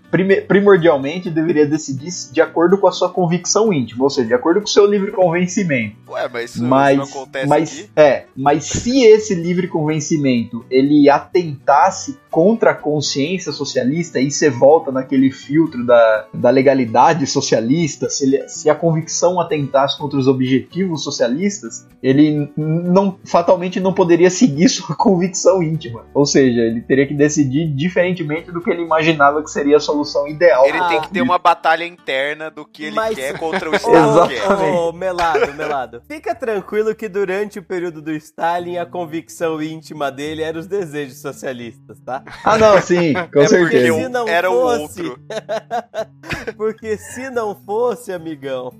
[0.47, 4.65] primordialmente deveria decidir de acordo com a sua convicção íntima, ou seja, de acordo com
[4.67, 5.95] o seu livre convencimento.
[6.09, 7.89] Ué, mas isso mas, não acontece mas aqui.
[7.95, 14.91] é, mas se esse livre convencimento ele atentasse contra a consciência socialista, aí você volta
[14.91, 21.03] naquele filtro da, da legalidade socialista, se, ele- se a convicção atentasse contra os objetivos
[21.03, 26.05] socialistas, ele não fatalmente não poderia seguir sua convicção íntima.
[26.13, 30.00] Ou seja, ele teria que decidir diferentemente do que ele imaginava que seria a solução
[30.27, 30.65] ideal.
[30.65, 34.27] Ele tem que ter uma batalha interna do que ele Mas- quer contra o Estado
[34.27, 34.37] que é.
[34.37, 34.77] Exatamente.
[34.77, 36.01] Ô, Melado, Melado.
[36.07, 41.21] Fica tranquilo que durante o período do Stalin, a convicção íntima dele era os desejos
[41.21, 42.23] socialistas, tá?
[42.43, 43.93] Ah, não, sim, com É porque certeza.
[44.01, 45.21] Se não era o fosse- outro.
[46.57, 48.71] Porque se não fosse, amigão.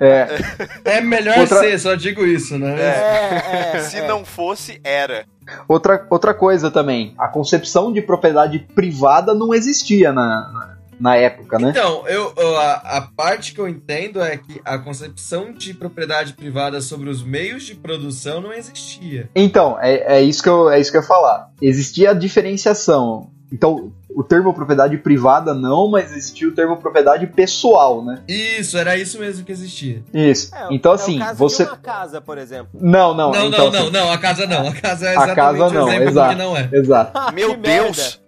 [0.00, 2.76] É, É melhor Outra- ser, só digo isso, né?
[2.80, 4.06] É, é, Se é.
[4.06, 5.26] não fosse, era.
[5.66, 11.58] Outra, outra coisa também, a concepção de propriedade privada não existia na, na, na época,
[11.58, 11.70] né?
[11.70, 16.32] Então, eu, eu- a, a parte que eu entendo é que a concepção de propriedade
[16.34, 19.28] privada sobre os meios de produção não existia.
[19.34, 21.50] Então, é, é, isso que eu, é isso que eu ia falar.
[21.62, 23.30] Existia a diferenciação.
[23.52, 28.18] Então, o termo propriedade privada não, mas existia o termo propriedade pessoal, né?
[28.26, 30.02] Isso, era isso mesmo que existia.
[30.12, 30.52] Isso.
[30.52, 31.62] É, então, é o assim, caso você.
[31.62, 32.68] De uma casa, por exemplo.
[32.74, 34.66] Não, não, Não, então, não, não, assim, não, a casa não.
[34.66, 36.28] A casa é A exatamente casa não, o exemplo exato.
[36.30, 36.68] que não é.
[36.72, 37.10] Exato.
[37.18, 38.20] Ah, Meu que Deus!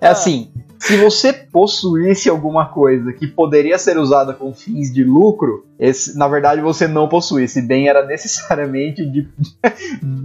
[0.00, 5.66] É assim, se você possuísse alguma coisa que poderia ser usada com fins de lucro,
[5.78, 7.44] esse, na verdade você não possui.
[7.44, 9.28] Esse bem era necessariamente de,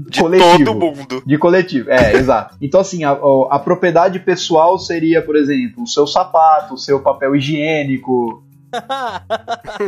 [0.09, 0.65] De coletivo.
[0.65, 1.23] todo mundo.
[1.25, 2.55] De coletivo, é, exato.
[2.61, 7.35] Então, assim, a, a- propriedade pessoal seria, por exemplo, o seu sapato, o seu papel
[7.35, 8.43] higiênico.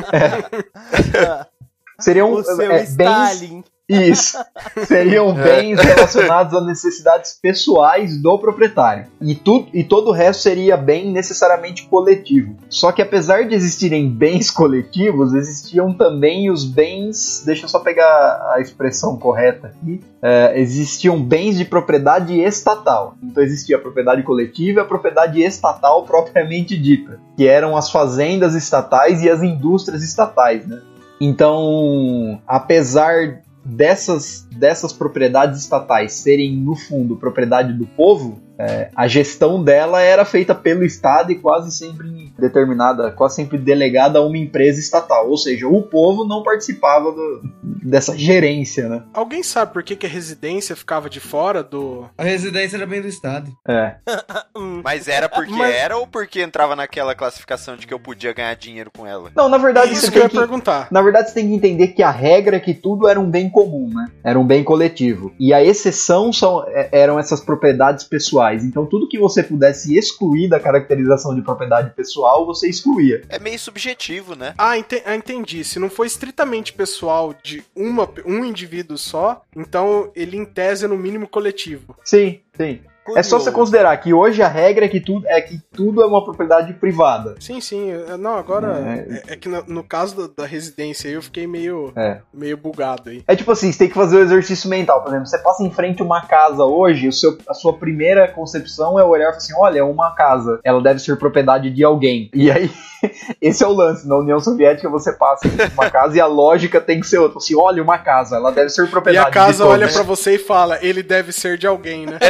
[2.00, 3.64] Seriam o seu é, bens.
[3.90, 4.38] Isso.
[4.88, 9.08] Seriam bens relacionados a necessidades pessoais do proprietário.
[9.22, 12.56] E, tu, e todo o resto seria bem necessariamente coletivo.
[12.70, 17.44] Só que apesar de existirem bens coletivos, existiam também os bens.
[17.46, 20.00] Deixa eu só pegar a expressão correta aqui.
[20.22, 23.16] É, existiam bens de propriedade estatal.
[23.22, 28.56] Então existia a propriedade coletiva e a propriedade estatal propriamente dita, que eram as fazendas
[28.56, 30.82] estatais e as indústrias estatais, né?
[31.20, 39.64] Então, apesar dessas, dessas propriedades estatais serem, no fundo, propriedade do povo, é, a gestão
[39.64, 44.80] dela era feita pelo Estado e quase sempre determinada, quase sempre delegada a uma empresa
[44.80, 45.30] estatal.
[45.30, 47.42] Ou seja, o povo não participava do-
[47.84, 49.04] dessa gerência, né?
[49.14, 52.06] Alguém sabe por que, que a residência ficava de fora do.
[52.18, 53.52] A residência era bem do Estado.
[53.68, 53.96] É.
[54.84, 58.56] Mas era porque Mas- era ou porque entrava naquela classificação de que eu podia ganhar
[58.56, 59.32] dinheiro com ela?
[59.36, 60.88] Não, na verdade, Isso você que eu ia que, perguntar.
[60.92, 63.50] Na verdade, você tem que entender que a regra é que tudo era um bem
[63.50, 64.08] comum, né?
[64.24, 65.34] Era um bem coletivo.
[65.40, 68.43] E a exceção são, é- eram essas propriedades pessoais.
[68.64, 73.22] Então, tudo que você pudesse excluir da caracterização de propriedade pessoal, você excluía.
[73.30, 74.54] É meio subjetivo, né?
[74.58, 75.64] Ah, ente- ah, entendi.
[75.64, 80.88] Se não for estritamente pessoal de uma, um indivíduo só, então ele em tese é
[80.88, 81.96] no mínimo coletivo.
[82.04, 82.80] Sim, sim.
[83.10, 83.52] É só você Curioso.
[83.52, 87.36] considerar que hoje a regra é que tudo é que tudo é uma propriedade privada.
[87.40, 87.92] Sim, sim.
[87.92, 88.80] é- Não, agora.
[89.28, 92.20] É, é que no, no caso da, da residência aí eu fiquei meio, É.
[92.34, 93.24] meio bugado aí.
[93.28, 95.02] É tipo assim, você tem que fazer o exercício mental.
[95.02, 98.28] Por exemplo, você passa em frente a uma casa hoje, o seu, a sua primeira
[98.28, 101.84] concepção é olhar e falar assim: olha, é uma casa, ela deve ser propriedade de
[101.84, 102.30] alguém.
[102.34, 102.72] E aí,
[103.42, 104.08] esse é o lance.
[104.08, 107.38] Na União Soviética você passa uma casa e a lógica tem que ser outra.
[107.38, 109.72] Assim, olha, uma casa, ela deve ser E propriedade a casa todos.
[109.74, 112.18] olha pra você e fala, ele deve ser de alguém, né?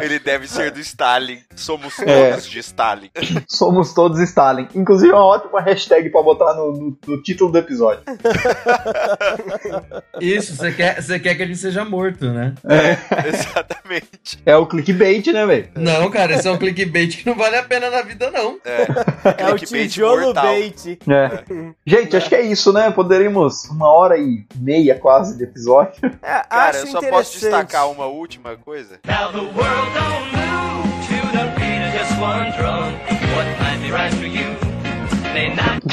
[0.00, 1.38] Ele deve ser do Stalin.
[1.54, 2.36] Somos todos É.
[2.36, 3.10] de Stalin.
[3.48, 4.68] Somos todos Stalin.
[4.74, 8.02] Inclusive, é uma ótima hashtag pra botar no, no- no título do episódio.
[10.20, 12.54] Isso, você quer, você quer que ele seja morto, né?
[13.26, 14.40] Exatamente.
[14.46, 15.68] É o clickbait, né, velho?
[15.74, 18.58] Não, cara, esse é um clickbait que não vale a pena na vida, não.
[18.64, 18.82] É
[19.50, 20.44] o Clickbait tijolo mortal.
[20.44, 20.98] bait.
[21.08, 21.44] É.
[21.86, 22.90] Gente, acho que é isso, né?
[22.90, 25.92] Poderíamos uma hora e meia quase de episódio.
[26.22, 28.98] É, Cara, acho eu só posso destacar uma última coisa.
[29.06, 32.92] Now the world don't move to the beat of just one drum.
[33.34, 34.54] What might be right for you
[35.32, 35.80] may not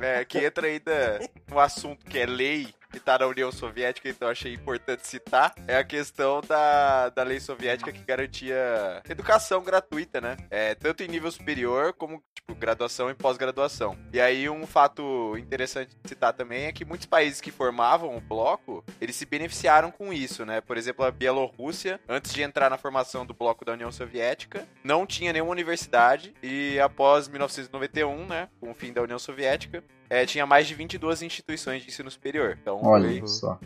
[0.00, 1.20] É, que entra ainda
[1.50, 5.76] no assunto que é lei que tá na União Soviética, então achei importante citar, é
[5.76, 10.36] a questão da, da lei soviética que garantia educação gratuita, né?
[10.48, 13.98] É, tanto em nível superior como, tipo, graduação e pós-graduação.
[14.12, 18.20] E aí um fato interessante de citar também é que muitos países que formavam o
[18.20, 20.60] bloco, eles se beneficiaram com isso, né?
[20.60, 25.04] Por exemplo, a Bielorrússia, antes de entrar na formação do bloco da União Soviética, não
[25.04, 30.46] tinha nenhuma universidade e após 1991, né, com o fim da União Soviética, é, tinha
[30.46, 32.56] mais de 22 instituições de ensino superior.
[32.60, 33.08] Então, Olha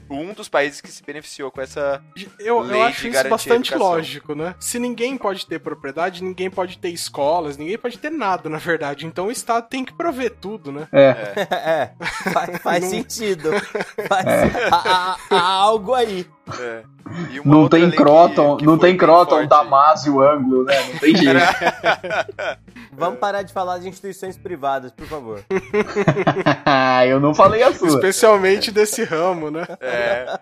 [0.06, 2.02] foi um dos países que se beneficiou com essa.
[2.39, 4.55] Eu, Lei eu de acho isso bastante lógico, né?
[4.60, 9.06] Se ninguém pode ter propriedade, ninguém pode ter escolas, ninguém pode ter nada, na verdade.
[9.06, 10.89] Então o Estado tem que prover tudo, né?
[10.93, 11.09] É.
[11.51, 11.93] É,
[12.32, 13.51] faz, faz Não- sentido.
[14.09, 14.27] Faz,
[14.73, 16.27] há, há- há algo aí.
[16.60, 16.82] É.
[17.30, 20.74] E uma Não outra tem Croton, que- que não tem Croton, Damásio, ângulo, né?
[20.92, 21.38] Não tem jeito.
[22.92, 25.44] Vamos parar de falar de instituições privadas, por favor.
[27.08, 27.88] eu não falei a sua.
[27.88, 29.64] Especialmente desse ramo, né?
[29.80, 30.38] É.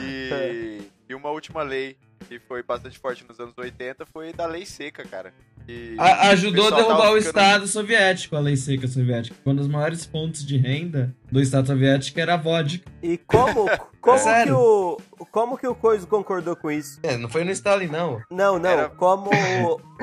[0.00, 1.96] E, e uma última lei
[2.28, 5.32] que foi bastante forte nos anos 80 foi da lei seca, cara.
[5.66, 9.36] E A- ajudou a derrubar o ficando- Estado soviético, a lei seca soviética.
[9.44, 12.90] Uma das maiores fontes de renda do Estado soviético era a vodka.
[13.02, 13.66] E como,
[14.00, 14.96] como, que, o,
[15.30, 16.98] como que o Coiso concordou com isso?
[17.02, 18.20] É, não foi no Stalin, não.
[18.30, 18.68] Não, não.
[18.70, 19.30] Era- Como,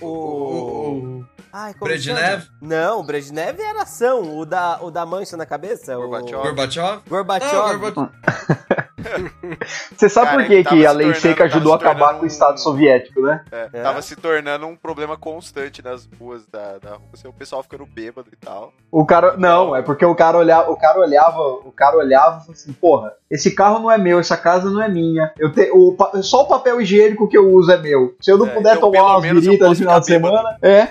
[0.00, 1.18] o...
[1.20, 2.44] O, Ai, como Brezhnev?
[2.60, 4.38] Não, o Brezhnev era ação.
[4.38, 5.94] O da, o da mancha na cabeça.
[5.96, 6.36] Gorbachev.
[6.38, 7.02] o Gorbachev?
[7.06, 7.52] O Gorbachev.
[7.52, 8.08] Não, Gorbachev.
[9.96, 12.54] Você sabe Cara, por que, que a lei seca ajudou a acabar com o Estado
[12.54, 13.42] um- soviético, né?
[13.50, 13.82] É, É?
[13.82, 18.28] Tava se tornando um problema constante nas ruas da, da Rússia, o pessoal ficando bêbado
[18.32, 18.72] e tal.
[18.90, 19.36] O cara.
[19.36, 22.72] Não, é porque o cara olhava, o cara olhava, o cara olhava e falou assim,
[22.72, 25.32] porra, esse carro não é meu, essa casa não é minha.
[25.38, 28.14] Eu te, o, só o papel higiênico que eu uso é meu.
[28.20, 30.58] Se eu não É, puder então, tomar umas viritas no final de semana.
[30.62, 30.88] É.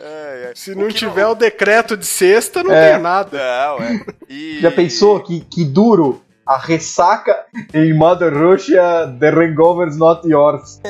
[0.00, 0.52] É, é.
[0.54, 2.92] Se O não que tiver o decreto de sexta, não É.
[2.92, 3.36] tem nada.
[3.36, 4.00] Não, é.
[4.28, 4.60] E...
[4.60, 6.22] Já pensou que, que duro?
[6.48, 7.44] A ressaca
[7.74, 10.80] em Mother Russia, the hangover's not yours.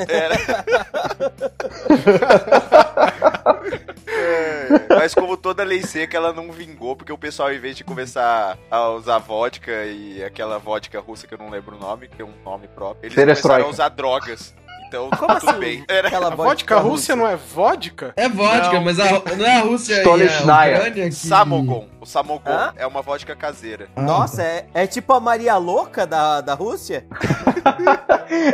[4.11, 7.83] É, mas como toda lei seca, ela não vingou, porque o pessoal, em vez de
[7.83, 12.17] começar a usar vodka e aquela vodka russa que eu não lembro o nome, que
[12.17, 14.53] tem um nome próprio, eles começaram a usar drogas.
[14.89, 15.59] Então, Como tudo assim?
[15.59, 15.85] bem.
[15.87, 16.07] Era...
[16.07, 18.11] Aquela A vodka Rússia não é vodka?
[18.17, 18.81] É vodka, Não.
[18.83, 20.77] mas a, não é a Rússia e a Stolichnaya.
[20.79, 21.11] Ucrânia que...
[21.11, 21.85] Samogon.
[22.01, 22.73] O Samogon Hã?
[22.75, 23.87] é uma vodka caseira.
[23.95, 27.05] Ah, Nossa, é, é tipo a Maria Louca da, da Rússia?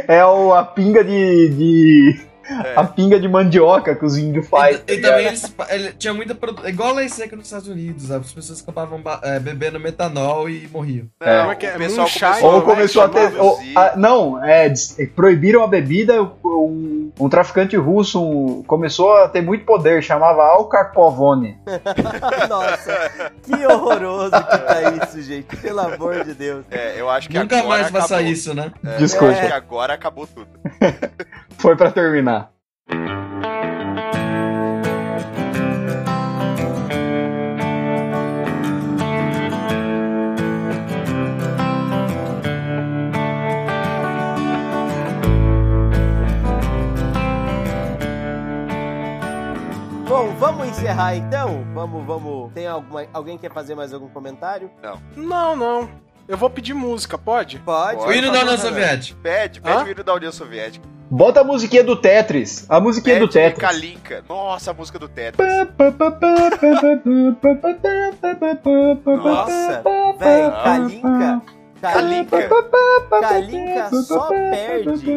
[0.07, 1.49] É o, a pinga de.
[1.49, 2.73] de- É.
[2.75, 4.81] A pinga de mandioca que os índios fazem.
[4.87, 8.11] E, e também eles, ele tinha muita produ- igual a lei seca nos Estados Unidos,
[8.11, 11.07] as pessoas acabavam ba- é, bebendo metanol e morriam.
[11.19, 11.39] É.
[11.39, 11.75] Como é que é?
[11.75, 13.33] o pessoal começou Ou é começou a ter.
[13.39, 14.71] ou- a- não, é,
[15.15, 16.21] proibiram a bebida.
[16.43, 21.57] Um, um traficante russo um- começou a ter muito poder, chamava Al Karpovone.
[22.49, 23.11] Nossa,
[23.43, 25.55] que horroroso que tá isso, gente.
[25.57, 26.65] Pelo amor de Deus.
[26.71, 28.31] É, eu acho que Nunca agora mais faça acabou.
[28.31, 28.71] isso, né?
[28.85, 29.33] É, Desculpa.
[29.33, 30.47] Eu acho que agora acabou tudo.
[31.57, 32.44] Foi pra terminar.
[50.07, 51.65] Bom, vamos encerrar então?
[51.73, 52.53] Vamos, vamos.
[52.53, 54.69] Tem alguma, alguém quer fazer mais algum comentário?
[55.15, 55.89] Não, não.
[56.27, 57.59] Eu vou pedir música, pode?
[57.59, 58.01] Pode.
[58.03, 58.57] O hino da União.
[58.57, 59.19] Soviética.
[59.21, 59.83] Pede, pede Hã?
[59.83, 60.85] o hino da União Soviética.
[61.09, 62.65] Bota a musiquinha do Tetris.
[62.67, 63.59] A musiquinha do Pede Tetris.
[63.61, 64.23] Kalinka.
[64.27, 65.47] Nossa, a música do Tetris.
[69.05, 69.83] Nossa,
[70.19, 71.41] velho, Kalinka.
[71.81, 72.49] Kalinka.
[73.21, 75.11] Kalinka só perde.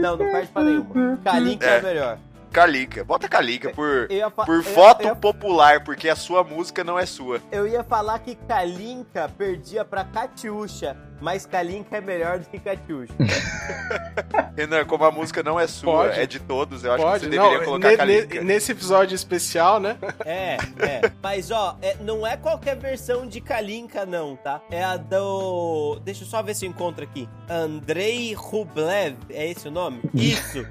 [0.00, 1.18] Não, não perde pra nenhuma.
[1.24, 1.82] Kalinka é, É.
[1.82, 2.18] melhor.
[2.54, 3.02] Kalinka.
[3.04, 4.06] Bota Kalinka por,
[4.46, 7.40] por eu- voto ia- popular, porque a sua música não é sua.
[7.50, 13.12] Eu ia falar que Kalinka perdia pra Katiusha, mas Kalinka é melhor do que Katiusha.
[14.56, 16.20] Renan, como a música não é sua, Pode.
[16.20, 17.64] é de todos, eu acho Pode, que você deveria não.
[17.64, 18.34] colocar ne- Kalinka.
[18.38, 19.96] ne- nesse episódio especial, né?
[20.24, 21.12] É, é.
[21.22, 24.60] Mas ó, é- não é qualquer versão de Kalinka, não, tá?
[24.70, 25.98] É a do.
[26.04, 27.28] Deixa eu só ver se eu encontro aqui.
[27.50, 30.00] Andrei Rublev, é esse o nome?
[30.14, 30.64] Isso!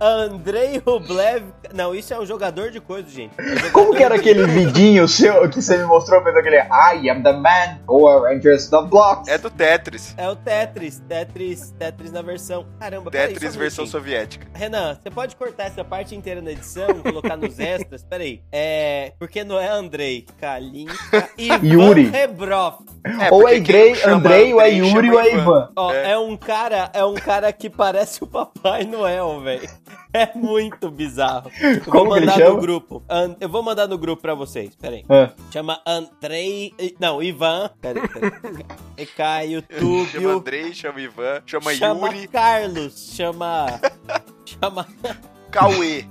[0.00, 1.44] Andrei Rublev.
[1.74, 3.32] Não, isso é um jogador de coisa, gente.
[3.38, 6.56] É um Como que era de- aquele vidinho seu que você me mostrou fez aquele
[6.56, 9.28] I am the man who arranges the blocks?
[9.28, 10.14] É do Tetris.
[10.16, 11.00] É o Tetris.
[11.08, 11.72] Tetris.
[11.78, 12.66] Tetris na versão.
[12.78, 14.46] Caramba, Tetris versão soviética.
[14.54, 18.02] Renan, você pode cortar essa parte inteira na edição, colocar nos extras?
[18.04, 18.42] Peraí.
[18.52, 19.12] É.
[19.18, 20.24] Porque não é Andrei.
[20.40, 20.94] Kalinka.
[21.36, 22.04] Ivan Yuri.
[22.10, 22.76] Rebrov.
[23.04, 25.70] É, ou é Andrei, Andrei, ou é Yuri, ou é Ivan.
[25.76, 26.12] Ó, É.
[26.12, 26.18] é.
[26.18, 29.65] um cara, é um cara que parece o Papai Noel, velho.
[30.12, 31.50] É muito bizarro.
[31.60, 32.54] Eu Como vou que ele mandar chama?
[32.54, 33.02] no grupo.
[33.08, 34.74] An- Eu vou mandar no grupo pra vocês.
[34.76, 35.04] Peraí.
[35.08, 35.30] Ah.
[35.50, 36.72] Chama Andrei.
[36.98, 37.70] Não, Ivan.
[37.80, 38.32] Peraí, peraí.
[38.96, 40.30] E Caio, Chama Túbio.
[40.30, 43.12] Andrei, chama Ivan, chama, Chama Yuri, Carlos.
[43.14, 43.66] Chama.
[44.44, 44.86] Chama.
[45.50, 46.04] Cauê.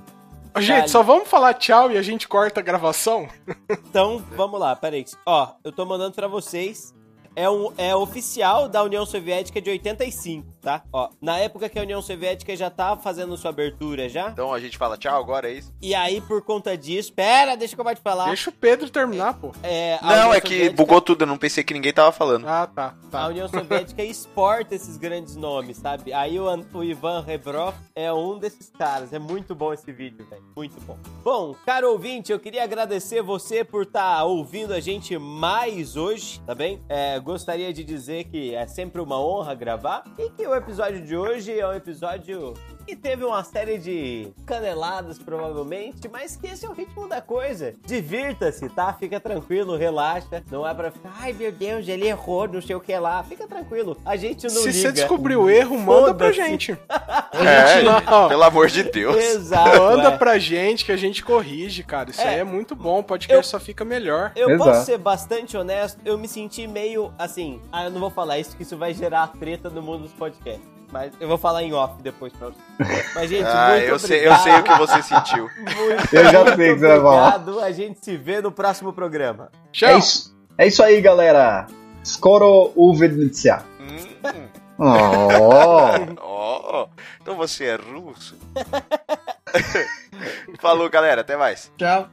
[0.57, 3.27] Gente, só vamos falar tchau e a gente corta a gravação?
[3.89, 5.05] Então, vamos lá, peraí.
[5.25, 6.93] Ó, eu tô mandando pra vocês.
[7.35, 10.47] É, um, é oficial da União Soviética de 85.
[10.65, 10.83] Tá?
[10.91, 14.59] Ó, na época que a União Soviética já tava fazendo sua abertura já, Então a
[14.59, 15.71] gente fala tchau agora, é isso?
[15.79, 18.25] e aí por conta disso, pera, deixa que eu vou te falar.
[18.25, 19.51] Deixa o Pedro terminar, pô.
[19.61, 22.11] É, a Não, União é que Soviética- bugou tudo, eu não pensei que ninguém tava
[22.11, 22.47] falando.
[22.47, 22.95] Ah, tá.
[23.07, 23.27] A tá.
[23.27, 26.11] União Soviética exporta esses grandes nomes, sabe?
[26.11, 29.13] Aí o, o Ivan Rebrov é um desses caras.
[29.13, 30.43] É muito bom esse vídeo, velho.
[30.55, 30.97] Muito bom.
[31.23, 36.55] Bom, caro ouvinte, eu queria agradecer você por estar ouvindo a gente mais hoje, tá
[36.55, 36.81] bem?
[36.89, 41.17] É, gostaria de dizer que é sempre uma honra gravar e que o episódio de
[41.17, 42.53] hoje é um episódio
[42.85, 47.73] que teve uma série de caneladas, provavelmente, mas que esse é o ritmo da coisa.
[47.85, 48.93] Divirta-se, tá?
[48.93, 50.43] Fica tranquilo, relaxa.
[50.51, 53.23] Não é pra ficar, ai meu Deus, ele errou, não sei o que lá.
[53.23, 54.73] Fica tranquilo, a gente não Se liga.
[54.73, 56.77] você descobrir o erro, manda pra gente.
[57.35, 58.29] É, não.
[58.29, 59.17] pelo amor de Deus.
[59.17, 59.77] Exato.
[59.77, 60.17] Manda é.
[60.17, 62.09] pra gente que a gente corrige, cara.
[62.09, 62.29] Isso É.
[62.29, 62.99] aí é muito bom.
[62.99, 64.31] O podcast Eu- só fica melhor.
[64.37, 64.69] Eu Exato.
[64.71, 67.61] posso ser bastante honesto, eu me senti meio assim.
[67.73, 70.74] Ah, eu não vou falar isso, que isso vai gerar treta no mundo dos podcasts.
[70.91, 73.05] Mas eu vou falar em off depois pra vocês.
[73.15, 74.37] Mas, gente, Ah, muito eu sei, obrigado.
[74.37, 75.49] eu sei o que você sentiu.
[75.57, 77.35] Muito, Eu já muito sei que você vai falar.
[77.35, 77.59] obrigado.
[77.59, 79.49] A gente se vê no próximo programa.
[79.71, 79.89] Tchau.
[79.89, 81.67] É isso, é isso aí, galera.
[82.03, 83.63] Skoro uvednicia.
[83.79, 84.47] Hum,
[84.77, 86.17] Oh.
[86.21, 86.87] ó,
[87.21, 88.35] então você é russo?
[90.59, 91.71] Falou, galera, até mais.
[91.77, 92.09] Tchau.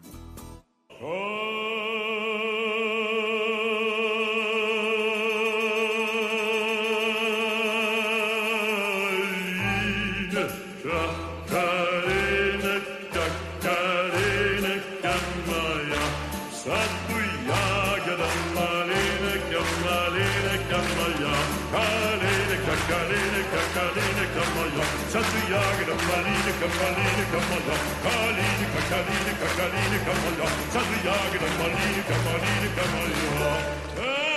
[26.62, 27.86] come Marlene, come along.
[28.02, 30.70] Marlene, Katarine, Katarine, come along.
[30.70, 33.62] Sandra Jager, Marlene, come Marlene, come along.
[33.96, 34.31] Hey!